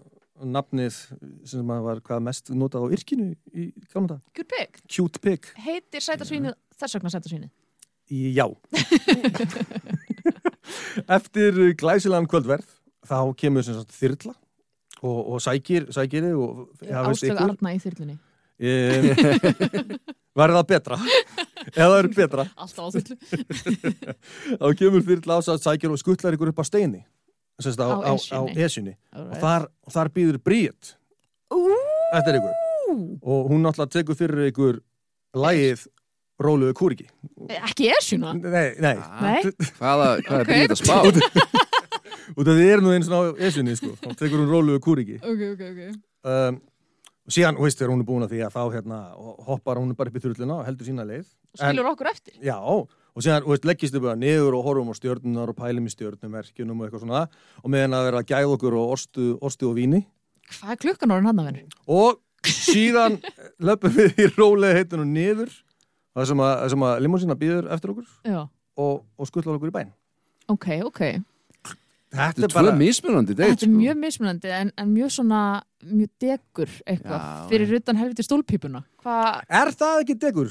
nafnið 0.43 0.97
sem 1.47 1.69
að 1.71 1.84
var 1.86 1.99
hvað 2.03 2.19
mest 2.25 2.49
notað 2.51 2.84
á 2.84 2.88
yrkinu 2.97 3.29
í 3.56 3.69
gamla 3.93 4.17
dag. 4.17 4.21
Cute 4.36 4.49
pig, 4.51 4.79
Cute 4.91 5.19
pig. 5.23 5.47
heitir 5.63 6.01
sætasvínið 6.03 6.53
þess 6.75 6.95
vegna 6.97 7.10
sætasvínið 7.13 7.49
Í- 8.12 8.34
Já. 8.36 8.49
Eftir 11.17 11.58
glæsilegan 11.79 12.27
kvöldverð 12.29 12.67
þá 13.08 13.17
kemur 13.39 13.63
sem 13.65 13.77
sagt 13.79 13.95
þyrla 13.95 14.34
og, 15.03 15.19
og 15.36 15.41
sækir, 15.43 15.88
sækir 15.95 16.27
Áslög 16.32 17.34
ykkur. 17.34 17.49
Arna 17.49 17.75
í 17.77 17.82
þyrlunni 17.84 18.19
Um, 18.63 19.08
Verði 20.38 20.56
það 20.60 20.67
betra? 20.69 20.97
Eða 21.71 21.88
það 21.89 21.97
eru 22.02 22.12
betra? 22.17 22.45
Alltaf 22.63 22.84
á 22.84 22.89
þyrlu 22.95 23.15
Þá 24.62 24.67
kemur 24.82 25.06
þyrla 25.08 25.38
ás 25.39 25.49
að 25.54 25.62
sækir 25.63 25.93
og 25.95 26.02
skuttlar 26.02 26.36
ykkur 26.38 26.52
upp 26.54 26.60
á 26.60 26.65
steini. 26.67 27.04
Sem 27.62 27.71
sagt, 27.76 27.84
á, 27.86 27.88
Á 28.04 28.12
á, 28.12 28.15
Esjunni. 28.17 28.54
esjunni. 28.65 28.93
Og 29.15 29.34
þar, 29.39 29.67
og 29.88 29.93
þar 29.95 30.10
býður 30.15 30.39
Bríett 30.43 30.95
eftir 32.13 32.38
ykkur. 32.39 32.56
og 33.23 33.49
hún 33.52 33.62
náttúrulega 33.65 33.93
tekur 33.93 34.17
fyrir 34.17 34.47
ykkur 34.52 34.80
lægið 35.38 35.86
Róluðu 36.43 36.73
kúriki 36.78 37.06
Ekki 37.54 37.91
esjuna 37.93 38.34
Nei, 38.34 38.73
nei, 38.82 38.95
Nei, 39.21 39.43
Hvaða, 39.78 40.08
hvað 40.26 40.34
Ok. 40.34 40.39
er 40.39 40.47
bríðið 40.49 40.73
að 40.73 40.82
spá? 40.82 40.95
út 42.34 42.47
af 42.49 42.56
því 42.58 42.65
er 42.73 42.82
nú 42.84 42.93
eins 42.95 43.10
og 43.10 43.13
á 43.13 43.21
esjunni 43.47 43.76
sko, 43.78 43.93
þá 44.02 44.10
tekur 44.17 44.41
hún 44.41 44.49
Róluðu 44.49 44.82
kúriki 44.84 45.19
ok, 45.21 45.43
ok, 45.54 45.62
ok 45.69 45.82
um, 46.26 46.58
og 47.23 47.36
síðan, 47.36 47.59
veist, 47.62 47.79
þegar 47.79 47.93
hún 47.93 48.03
er 48.03 48.09
búin 48.09 48.25
að 48.25 48.33
því 48.33 48.41
að 48.47 48.57
þá 48.57 48.63
hérna, 48.73 48.97
og 49.19 49.45
hoppar 49.47 49.79
hún 49.79 49.93
bara 49.95 50.12
upp 50.12 50.19
í 50.19 50.23
þurrluna 50.23 50.59
og 50.59 50.67
heldur 50.67 50.89
sína 50.89 51.05
leið. 51.07 51.29
Og 51.53 51.62
skilur 51.62 51.91
okkur 51.93 52.12
eftir. 52.12 52.36
Já, 52.43 52.57
og 52.59 53.23
síðan, 53.23 53.47
veist, 53.47 53.69
leggist 53.69 53.95
þau 53.95 54.03
bara 54.09 54.19
niður 54.19 54.57
og 54.59 54.67
horfum 54.67 54.91
á 54.91 54.95
stjörnunar 54.97 55.53
og 55.53 55.57
pælum 55.59 55.88
í 55.88 55.93
stjörnumerkjunum 55.93 56.81
og 56.81 56.89
eitthvað 56.89 57.05
svona 57.05 57.23
og 57.62 57.73
meðan 57.73 57.95
að 57.95 58.09
vera 58.09 58.23
að 58.23 58.29
gæða 58.33 58.57
okkur 58.57 58.77
og 58.81 58.93
ostu, 58.97 59.31
ostu 59.39 59.69
og 59.69 59.77
víni. 59.79 60.03
Hvað 60.57 60.75
er 60.75 60.83
klukkan 60.83 61.15
orðin 61.15 61.31
hann 61.31 61.43
að 61.43 61.51
vera? 61.51 61.65
og 61.88 62.21
síðan 62.47 63.19
löpum 63.67 63.93
við 63.95 64.17
í 64.19 64.29
rólega 64.36 64.79
heitunum 64.79 65.12
niður 65.13 65.51
það 66.13 66.31
sem 66.31 66.43
að, 66.43 66.73
að 66.89 67.03
limósina 67.03 67.38
býður 67.39 67.69
eftir 67.73 67.93
okkur 67.93 68.09
Já, 68.27 68.41
og, 68.79 69.03
og 69.17 69.29
skullar 69.29 69.57
okkur 69.57 69.71
í 69.71 69.75
bæn 69.75 69.93
ok, 70.51 70.67
ok. 70.89 71.03
Þetta 72.13 72.45
er 72.45 72.53
tvö 72.53 72.73
mismunandi 72.77 73.38
deitt 73.38 73.55
Þetta 73.55 73.69
er 73.69 73.73
mjög 73.73 74.01
mismunandi 74.03 74.53
en, 74.53 74.73
en 74.77 74.91
mjög 74.93 75.15
svona 75.15 75.43
mjög 75.89 76.10
degur 76.24 76.69
eitthvað 76.88 77.19
Já, 77.19 77.48
fyrir 77.52 77.74
utan 77.80 78.00
helviti 78.00 78.24
stólpípuna. 78.26 78.82
Hvað, 79.04 79.41
Er 79.60 79.72
það 79.76 80.02
ekki 80.04 80.15
degur? 80.22 80.50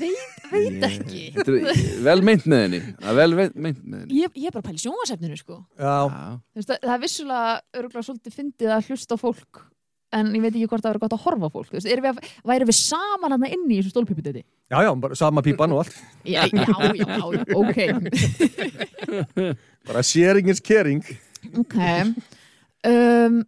veit, 0.00 0.28
veit 0.50 0.84
ekki. 0.90 1.22
Þetta 1.36 1.56
er 1.56 2.04
vel 2.10 2.22
meint 2.26 2.44
með 2.50 2.62
henni. 2.66 2.80
Er 3.00 3.14
vel 3.18 3.34
ve- 3.38 3.48
meint 3.54 3.80
með 3.84 3.98
henni. 4.04 4.20
Ég, 4.20 4.36
ég 4.36 4.50
er 4.50 4.56
bara 4.60 4.76
í 4.76 4.82
sjónvarsefninu 4.84 5.38
sko. 5.40 5.60
Já, 5.80 5.96
Já. 6.10 6.64
Það, 6.66 6.78
er 6.94 7.02
vissulega 7.06 7.60
örgulega 7.80 8.06
svolítið 8.10 8.36
fyndið 8.40 8.74
að 8.76 8.88
hlusta 8.90 9.16
á 9.16 9.22
fólk 9.24 9.62
en 10.10 10.32
ég 10.34 10.42
veit 10.42 10.50
ekki 10.58 10.66
hvort 10.66 10.82
það 10.82 10.90
verður 10.96 11.04
gott 11.04 11.12
að 11.14 11.24
horfa 11.24 11.46
á 11.46 11.54
fólk. 11.54 11.74
Erum 11.86 12.02
við 12.02 12.10
að, 12.10 12.30
væri 12.50 12.66
við 12.66 12.78
saman 12.80 13.30
hann 13.36 13.44
inni 13.46 13.76
í 13.76 13.78
þessu 13.78 13.92
stólpípudeti 13.94 14.40
já, 14.42 14.78
já, 14.82 14.90
bara 15.02 15.14
sama 15.18 15.42
pípan 15.46 15.70
og 15.74 15.84
allt. 15.84 15.94
Já, 16.26 16.42
já, 16.50 16.66
já, 16.66 16.98
já, 16.98 17.44
ok. 17.54 17.78
Bara 19.86 20.02
sharing 20.02 20.50
is 20.50 20.60
caring 20.60 21.02
ok. 21.56 21.76
Um, 22.84 23.38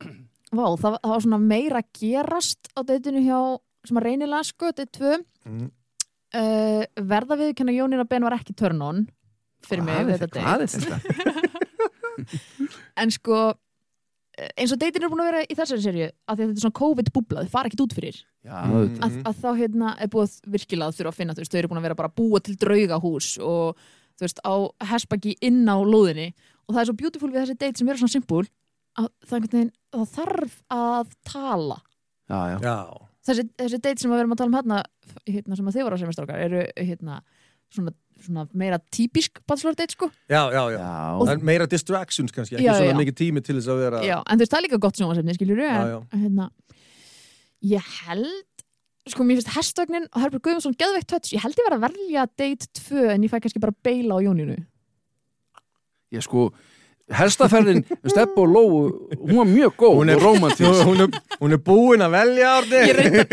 Vá, 0.52 0.64
það, 0.76 0.96
það 1.00 1.12
var 1.14 1.22
svona 1.24 1.38
meira 1.40 1.80
gerast 1.96 2.68
á 2.76 2.80
deitinu 2.84 3.22
hjá 3.24 3.38
sem 3.88 3.98
að 3.98 4.04
reynilega 4.08 4.44
sko, 4.50 4.72
deit 4.76 4.92
2 4.98 5.18
Mm. 5.42 5.64
uh, 6.38 6.84
verða 7.02 7.34
við 7.40 7.48
kenna 7.58 7.72
Jónina 7.74 8.04
Ben 8.06 8.22
var 8.22 8.36
ekki 8.36 8.54
turn 8.54 8.78
on 8.86 9.00
fyrir 9.66 9.82
mig 9.82 10.04
við 10.06 10.20
þetta 10.22 10.38
er 10.38 10.62
þetta? 10.70 10.98
en 13.02 13.10
sko 13.10 13.38
eh, 14.38 14.52
eins 14.62 14.72
og 14.74 14.78
deitin 14.80 15.02
er 15.02 15.10
búin 15.12 15.22
að 15.24 15.28
vera 15.32 15.42
í 15.50 15.56
þessari 15.58 15.82
serju 15.84 16.06
af 16.12 16.36
því 16.36 16.44
að 16.44 16.52
þetta 16.52 16.60
er 16.60 16.64
svona 16.64 16.78
COVID-búbla, 16.78 17.42
þau 17.46 17.52
fara 17.56 17.70
ekkit 17.72 17.82
út 17.86 17.96
fyrir 17.96 18.20
Já, 18.46 18.54
auðvitað. 18.68 19.02
að, 19.08 19.18
að 19.32 19.42
þá 19.42 19.50
hérna 19.60 19.92
er 19.98 20.12
búið 20.14 20.38
virkilega 20.54 20.88
að 20.92 20.96
þurfa 21.00 21.12
að 21.12 21.18
finna, 21.18 21.34
þú 21.36 21.42
veist, 21.44 21.52
þau 21.56 21.60
eru 21.62 21.72
búin 21.72 21.82
að 21.82 21.86
vera 21.88 21.98
bara 22.02 22.14
búa 22.22 22.42
til 22.46 22.56
draugahús 22.62 23.32
og 23.42 23.82
þú 24.14 24.26
veist, 24.28 24.42
á 24.46 24.54
hespaki 24.92 25.34
inn 25.42 25.62
á 25.66 25.76
lóðinni 25.82 26.30
og 26.68 26.74
það 26.76 26.82
er 26.84 26.90
svo 26.90 26.98
beautiful 27.02 27.30
við 27.34 27.42
þessi 27.42 27.58
date 27.58 27.78
sem 27.82 27.90
eru 27.92 28.02
svona 28.02 28.14
simpul 28.14 28.44
að 29.00 29.08
það, 29.28 29.46
veginn, 29.46 29.72
það 29.94 30.10
þarf 30.16 30.58
að 30.76 31.14
tala. 31.28 31.78
Já, 32.32 32.38
já. 32.52 32.58
Já, 32.64 32.76
þessi, 33.28 33.46
þessi 33.60 33.80
date 33.84 34.02
sem 34.02 34.12
við 34.12 34.22
erum 34.22 34.34
að 34.34 34.42
tala 34.42 34.52
um 34.52 34.58
hérna, 34.58 34.82
hérna 35.28 35.58
sem 35.58 35.68
að 35.70 35.76
þið 35.78 35.86
voru 35.88 35.98
að 35.98 36.02
semja 36.04 36.16
strákar 36.16 36.44
eru 36.46 36.62
hérna 36.76 37.18
svona, 37.72 37.94
svona 38.22 38.46
meira 38.62 38.78
típisk 38.92 39.40
bachelor 39.48 39.76
date 39.78 39.96
sko. 39.96 40.10
Já, 40.30 40.42
já, 40.52 40.62
já. 40.74 40.78
Já, 40.78 41.18
Það 41.22 41.34
er 41.34 41.44
meira 41.52 41.66
distractions 41.70 42.34
kannski, 42.34 42.56
ekki 42.58 42.68
Já, 42.68 42.74
svona 42.78 42.94
já. 42.94 43.00
mikið 43.02 43.18
tími 43.22 43.42
til 43.44 43.56
þess 43.58 43.72
að 43.72 43.82
vera 43.86 44.02
já, 44.06 44.16
en 44.20 44.38
þú 44.40 44.44
veist 44.44 44.54
það 44.54 44.60
er 44.60 44.66
líka 44.68 44.80
gott 44.86 45.00
sjónvarsefni 45.00 45.36
skiljur 45.38 45.62
hérna 45.66 46.48
ég 47.72 47.92
held 48.02 48.48
sko 49.12 49.24
mér 49.26 49.40
finnst 49.40 49.54
hestvagnin 49.56 50.04
og 50.12 50.20
Herbjörg 50.22 50.44
Guðmundsson 50.46 50.76
geðveikt 50.78 51.08
touch, 51.10 51.32
ég 51.34 51.42
held 51.42 51.58
ég 51.58 51.66
var 51.66 51.74
að 51.78 51.86
velja 51.88 52.26
date 52.38 52.68
2 52.78 53.08
en 53.16 53.24
ég 53.26 53.32
fæ 53.32 53.40
kannski 53.42 53.62
bara 53.62 53.74
beila 53.82 54.18
á 54.18 54.20
Jónínu. 54.22 54.56
Ég 56.12 56.22
sko 56.22 56.50
Hestaferðin, 57.12 57.82
Stepp 58.08 58.36
og 58.38 58.46
Lóu 58.48 58.76
hún 59.18 59.36
var 59.36 59.48
mjög 59.50 59.72
góð 59.76 59.96
Hún 59.98 60.10
er- 60.12 60.16
og 60.16 60.22
romantísk. 60.22 60.84
Hún, 60.88 61.00
hún 61.42 61.52
er 61.52 61.58
búin 61.58 62.00
að 62.04 62.12
velja 62.14 62.42
ég 62.42 62.60
orði 62.62 62.80
reynda, 62.96 63.24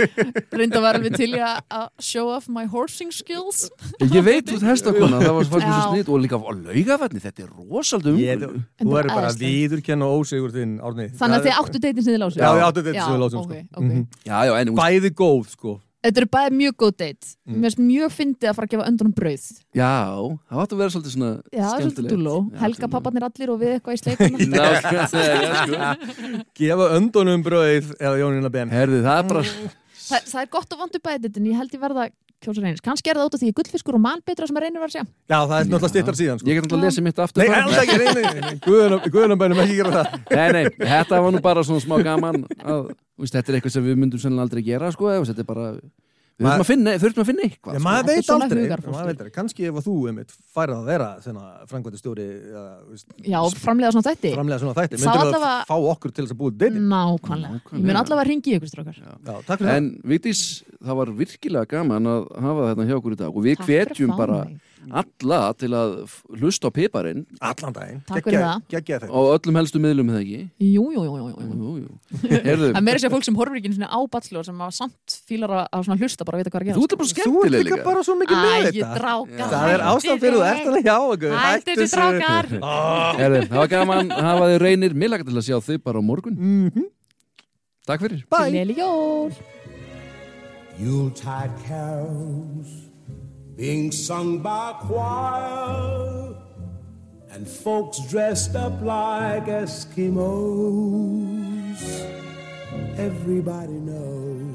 reynda 0.57 0.79
að 0.79 0.83
vera 0.87 0.99
alveg 0.99 1.15
til 1.15 1.29
að 1.37 1.87
show 2.01 2.27
off 2.33 2.49
my 2.49 2.65
horsing 2.65 3.11
skills. 3.13 3.69
Ég 4.01 4.23
veit 4.25 4.49
út 4.51 4.65
hestakona, 4.65 5.19
það 5.21 5.35
var 5.37 5.49
fannst 5.53 5.67
mér 5.67 5.75
svo 5.75 5.83
Já. 5.85 5.91
snýtt 5.93 6.09
og 6.09 6.21
líka 6.25 6.39
á 6.39 6.49
laugavatni, 6.49 7.21
þetta 7.23 7.45
er 7.45 7.51
rosaldum 7.69 8.17
Ég- 8.19 8.43
En 8.43 8.87
Þú 8.87 8.97
eru 8.97 8.99
er 8.99 9.13
bara 9.13 9.27
að 9.29 9.35
æðislegt. 9.35 9.43
viðurkenna 9.45 10.05
ósigur 10.17 10.51
þinn, 10.55 10.73
Árni. 10.81 11.09
Þannig 11.19 11.37
að 11.39 11.45
þið 11.45 11.59
áttu 11.61 11.79
datein 11.83 12.03
sem 12.03 12.13
þið 12.13 12.21
lásu 12.25 12.39
Já, 12.41 12.49
við 12.57 12.65
áttum 12.69 12.83
þetta 12.89 13.05
sem 13.05 13.13
við 13.13 13.21
lásum 13.23 13.39
ok, 13.39 13.53
sko. 13.69 14.75
Bæði 14.79 15.09
góð, 15.13 15.47
sko 15.55 15.79
Þetta 15.99 16.21
eru 16.21 16.27
bæði 16.31 16.51
mjög 16.55 16.75
góð 16.79 16.91
date. 17.01 17.27
Mm. 17.43 17.55
Mér 17.59 17.67
finnst 17.67 17.79
mjög 17.83 18.11
fyndið 18.15 18.47
að 18.47 18.53
fara 18.55 18.67
að 18.69 18.71
gefa 18.71 18.85
öndunum 18.87 19.13
brauð. 19.17 19.47
Já, 19.75 19.89
það 20.47 20.61
átti 20.63 20.73
að 20.75 20.79
vera 20.79 20.93
svolítið 20.93 21.13
svona 21.15 21.31
Já, 21.35 21.59
það 21.59 21.73
er 21.73 21.81
svolítið 21.83 22.05
dúló 22.13 22.35
Helga 22.61 22.87
papparnir 22.93 23.25
allir 23.27 23.49
og 23.51 23.57
við 23.59 23.71
eitthvað 23.75 23.97
í 23.97 23.99
sleikuna 23.99 24.37
Ná, 24.53 24.63
sko, 24.79 24.95
sko. 25.59 25.75
Gefa 26.61 26.85
öndunum 26.95 27.41
brauð 27.43 27.87
eða 27.99 28.15
Jónína 28.21 28.51
Ben. 28.53 28.71
Herði, 28.71 28.99
það 29.03 29.17
er 29.19 29.25
bara 29.33 29.43
Þa, 29.99 30.17
Það 30.31 30.39
er 30.41 30.49
gott 30.55 30.71
og 30.73 30.79
vandu 30.85 30.97
bæði 31.03 31.21
þetta 31.27 31.39
en 31.43 31.49
ég 31.51 31.57
held 31.59 31.71
ég 31.75 31.83
verða 31.83 32.03
kjósa 32.39 32.63
reynis 32.63 32.79
Kannski 32.85 33.11
er 33.11 33.19
það 33.19 33.27
út 33.27 33.35
af 33.35 33.41
því 33.43 33.49
að 33.51 33.57
gullfiskur 33.59 33.95
og 33.99 34.03
manbeitra 34.07 34.47
sem 34.47 34.55
að 34.55 34.63
reynir 34.65 34.79
var 34.79 34.89
að 34.89 34.95
segja 34.95 35.07
Já, 35.11 35.39
það 35.43 35.57
er 35.59 35.65
náttúrulega 35.67 35.91
stittar 35.91 36.15
síðan 36.15 36.39
sko. 36.39 36.47
Ég 36.47 36.55
get 36.55 36.63
alltaf 36.63 36.79
að 36.79 36.85
lesa 36.87 37.03
mitt 37.03 37.19
aftur 37.19 37.43
Að, 43.19 43.25
veist, 43.25 43.35
Þetta 43.35 43.51
er 43.51 43.59
eitthvað 43.59 43.75
sem 43.75 43.83
við 43.89 43.97
myndum 43.99 44.21
sennilega 44.23 44.47
aldrei 44.47 44.63
gera 44.63 44.91
sko, 44.95 45.11
eða, 45.11 45.25
þetta 45.33 45.43
er 45.43 45.49
bara 45.51 45.71
Við 46.39 46.47
þurfum 46.47 46.61
að 46.63 46.67
finna, 46.69 46.91
þurfum 46.95 47.19
að 47.19 47.27
finna 47.27 47.43
eitthvað 47.43 47.73
Já, 47.75 47.79
sko. 47.79 47.83
maður 47.83 48.05
veit 48.07 48.29
aldrei, 48.31 48.59
hugarfóstur. 48.63 48.93
maður 48.95 49.07
veit 49.09 49.17
aldrei. 49.19 49.31
Kannski 49.35 49.65
ef 49.67 49.75
að 49.75 49.87
þú, 49.89 49.95
einmitt, 50.07 50.29
færið 50.55 50.75
að 50.77 50.85
vera 50.87 51.07
frangvændi 51.67 51.99
stjóri 51.99 52.27
Já, 53.27 53.39
framlega 53.59 53.91
svona 53.91 54.05
þætti. 54.07 54.31
framlega 54.37 54.59
svona 54.61 54.75
þætti. 54.77 54.95
Þá 54.95 55.03
myndir 55.03 55.19
það 55.19 55.25
allavega- 55.25 55.67
fá 55.67 55.75
okkur 55.91 56.13
til 56.15 56.23
þess 56.25 56.35
að 56.35 56.39
búið 56.39 56.57
deiti 56.61 56.79
Nákvæmlega. 56.79 57.59
Ég 57.75 57.83
mun 57.83 57.99
allavega 57.99 58.23
að 58.23 58.29
ringi 58.31 58.55
ykkur 58.55 58.71
strákar. 58.71 58.95
Já, 59.03 59.35
takk 59.49 59.59
fyrir 59.59 59.75
En 59.75 59.89
Vigdís, 60.07 60.63
það 60.79 60.95
var 61.01 61.11
virkilega 61.19 61.67
gaman 61.75 62.07
að 62.07 62.31
hafa 62.39 62.69
þetta 62.71 62.87
hjá 62.87 62.95
okkur 63.01 63.11
í 63.11 63.19
dag 63.19 63.35
og 63.35 63.43
við 63.43 63.57
hvetjum 63.67 64.11
að 64.15 64.17
bara 64.23 64.39
mig. 64.45 64.59
Alla 64.89 65.39
til 65.59 65.69
að 65.75 65.91
hlusta 66.39 66.69
á 66.69 66.71
piparinn. 66.73 67.25
Það 67.37 67.49
Allan 67.49 67.73
daginn. 67.75 67.99
Takk 68.07 68.23
fyrir 68.29 68.41
það. 68.43 68.61
Gekkja 68.73 68.95
á 68.95 68.99
þetta 69.03 69.23
öllum 69.35 69.57
helstu 69.59 69.81
miðlum 69.83 70.09
eða 70.13 70.21
ekki? 70.23 70.39
Jú, 70.65 70.85
jú, 70.95 71.01
jú, 71.03 71.13
jú, 71.19 71.27
jú. 71.29 71.49
Jú, 71.59 71.71
jú. 71.83 71.89
Heyrðu, 72.29 72.69
Það 72.71 72.79
er 72.79 72.85
meira 72.87 73.01
sér 73.03 73.13
fólk 73.13 73.25
sem 73.27 73.35
horfir 73.39 73.59
ekki 73.59 73.73
svona 73.75 73.89
á 73.91 73.99
bachelor 74.15 74.43
sem 74.47 74.59
hafa 74.63 74.75
samt 74.79 75.17
fílar 75.29 75.53
að, 75.59 75.63
að 75.75 75.83
svona 75.89 75.99
hlusta 76.01 76.25
bara 76.29 76.39
að 76.39 76.43
vita 76.43 76.53
hvað 76.55 76.61
er 76.61 76.69
að 76.69 76.79
þú 76.79 76.83
gera 76.83 76.89
ert 76.89 76.99
bara 76.99 77.09
Þú 77.09 77.09
ert 77.09 77.15
skemmtileg 77.19 77.65
líka 77.67 77.75
líka. 77.75 77.87
bara 77.89 78.03
svo 78.07 78.15
mikið 78.19 78.37
með 78.39 78.49
Æ, 78.49 78.59
ég 78.59 78.73
þetta. 78.79 78.93
drákar 78.99 79.53
Það 79.53 79.73
er 79.75 79.83
ástæðan 79.89 80.21
fyrir 80.23 80.37
þú 80.39 80.43
ert 80.49 80.67
alveg 80.69 80.83
hjá 80.89 80.97
okkur. 81.09 81.37
Hættu 81.43 81.77
þessi 81.79 81.95
drákar. 81.99 82.49
Heyrðu, 83.19 83.41
það 83.49 83.59
var 83.63 83.71
gaman 83.75 84.11
að 84.15 84.23
hafa 84.29 84.49
þið 84.53 84.59
reynir 84.65 84.97
Mér 84.99 85.13
lakar 85.13 85.27
til 85.29 85.37
að 85.39 85.47
sjá 85.49 85.57
þau 85.69 85.77
bara 85.83 85.99
á 85.99 86.03
morgun. 86.09 86.35
Mhm. 86.39 86.85
Takk 87.89 88.01
fyrir. 88.05 88.23
Bye. 88.29 88.51
Gleðileg 88.51 88.77
jól. 88.77 89.31
Yuletide 90.79 91.51
carols 91.67 92.88
being 93.59 93.91
sung 93.91 94.39
by 94.39 94.71
choir 94.79 96.33
and 97.31 97.45
folks 97.45 97.99
dressed 98.07 98.55
up 98.55 98.81
like 98.81 99.47
Eskimos. 99.47 99.99
Everybody 102.95 103.73
knows 103.73 104.48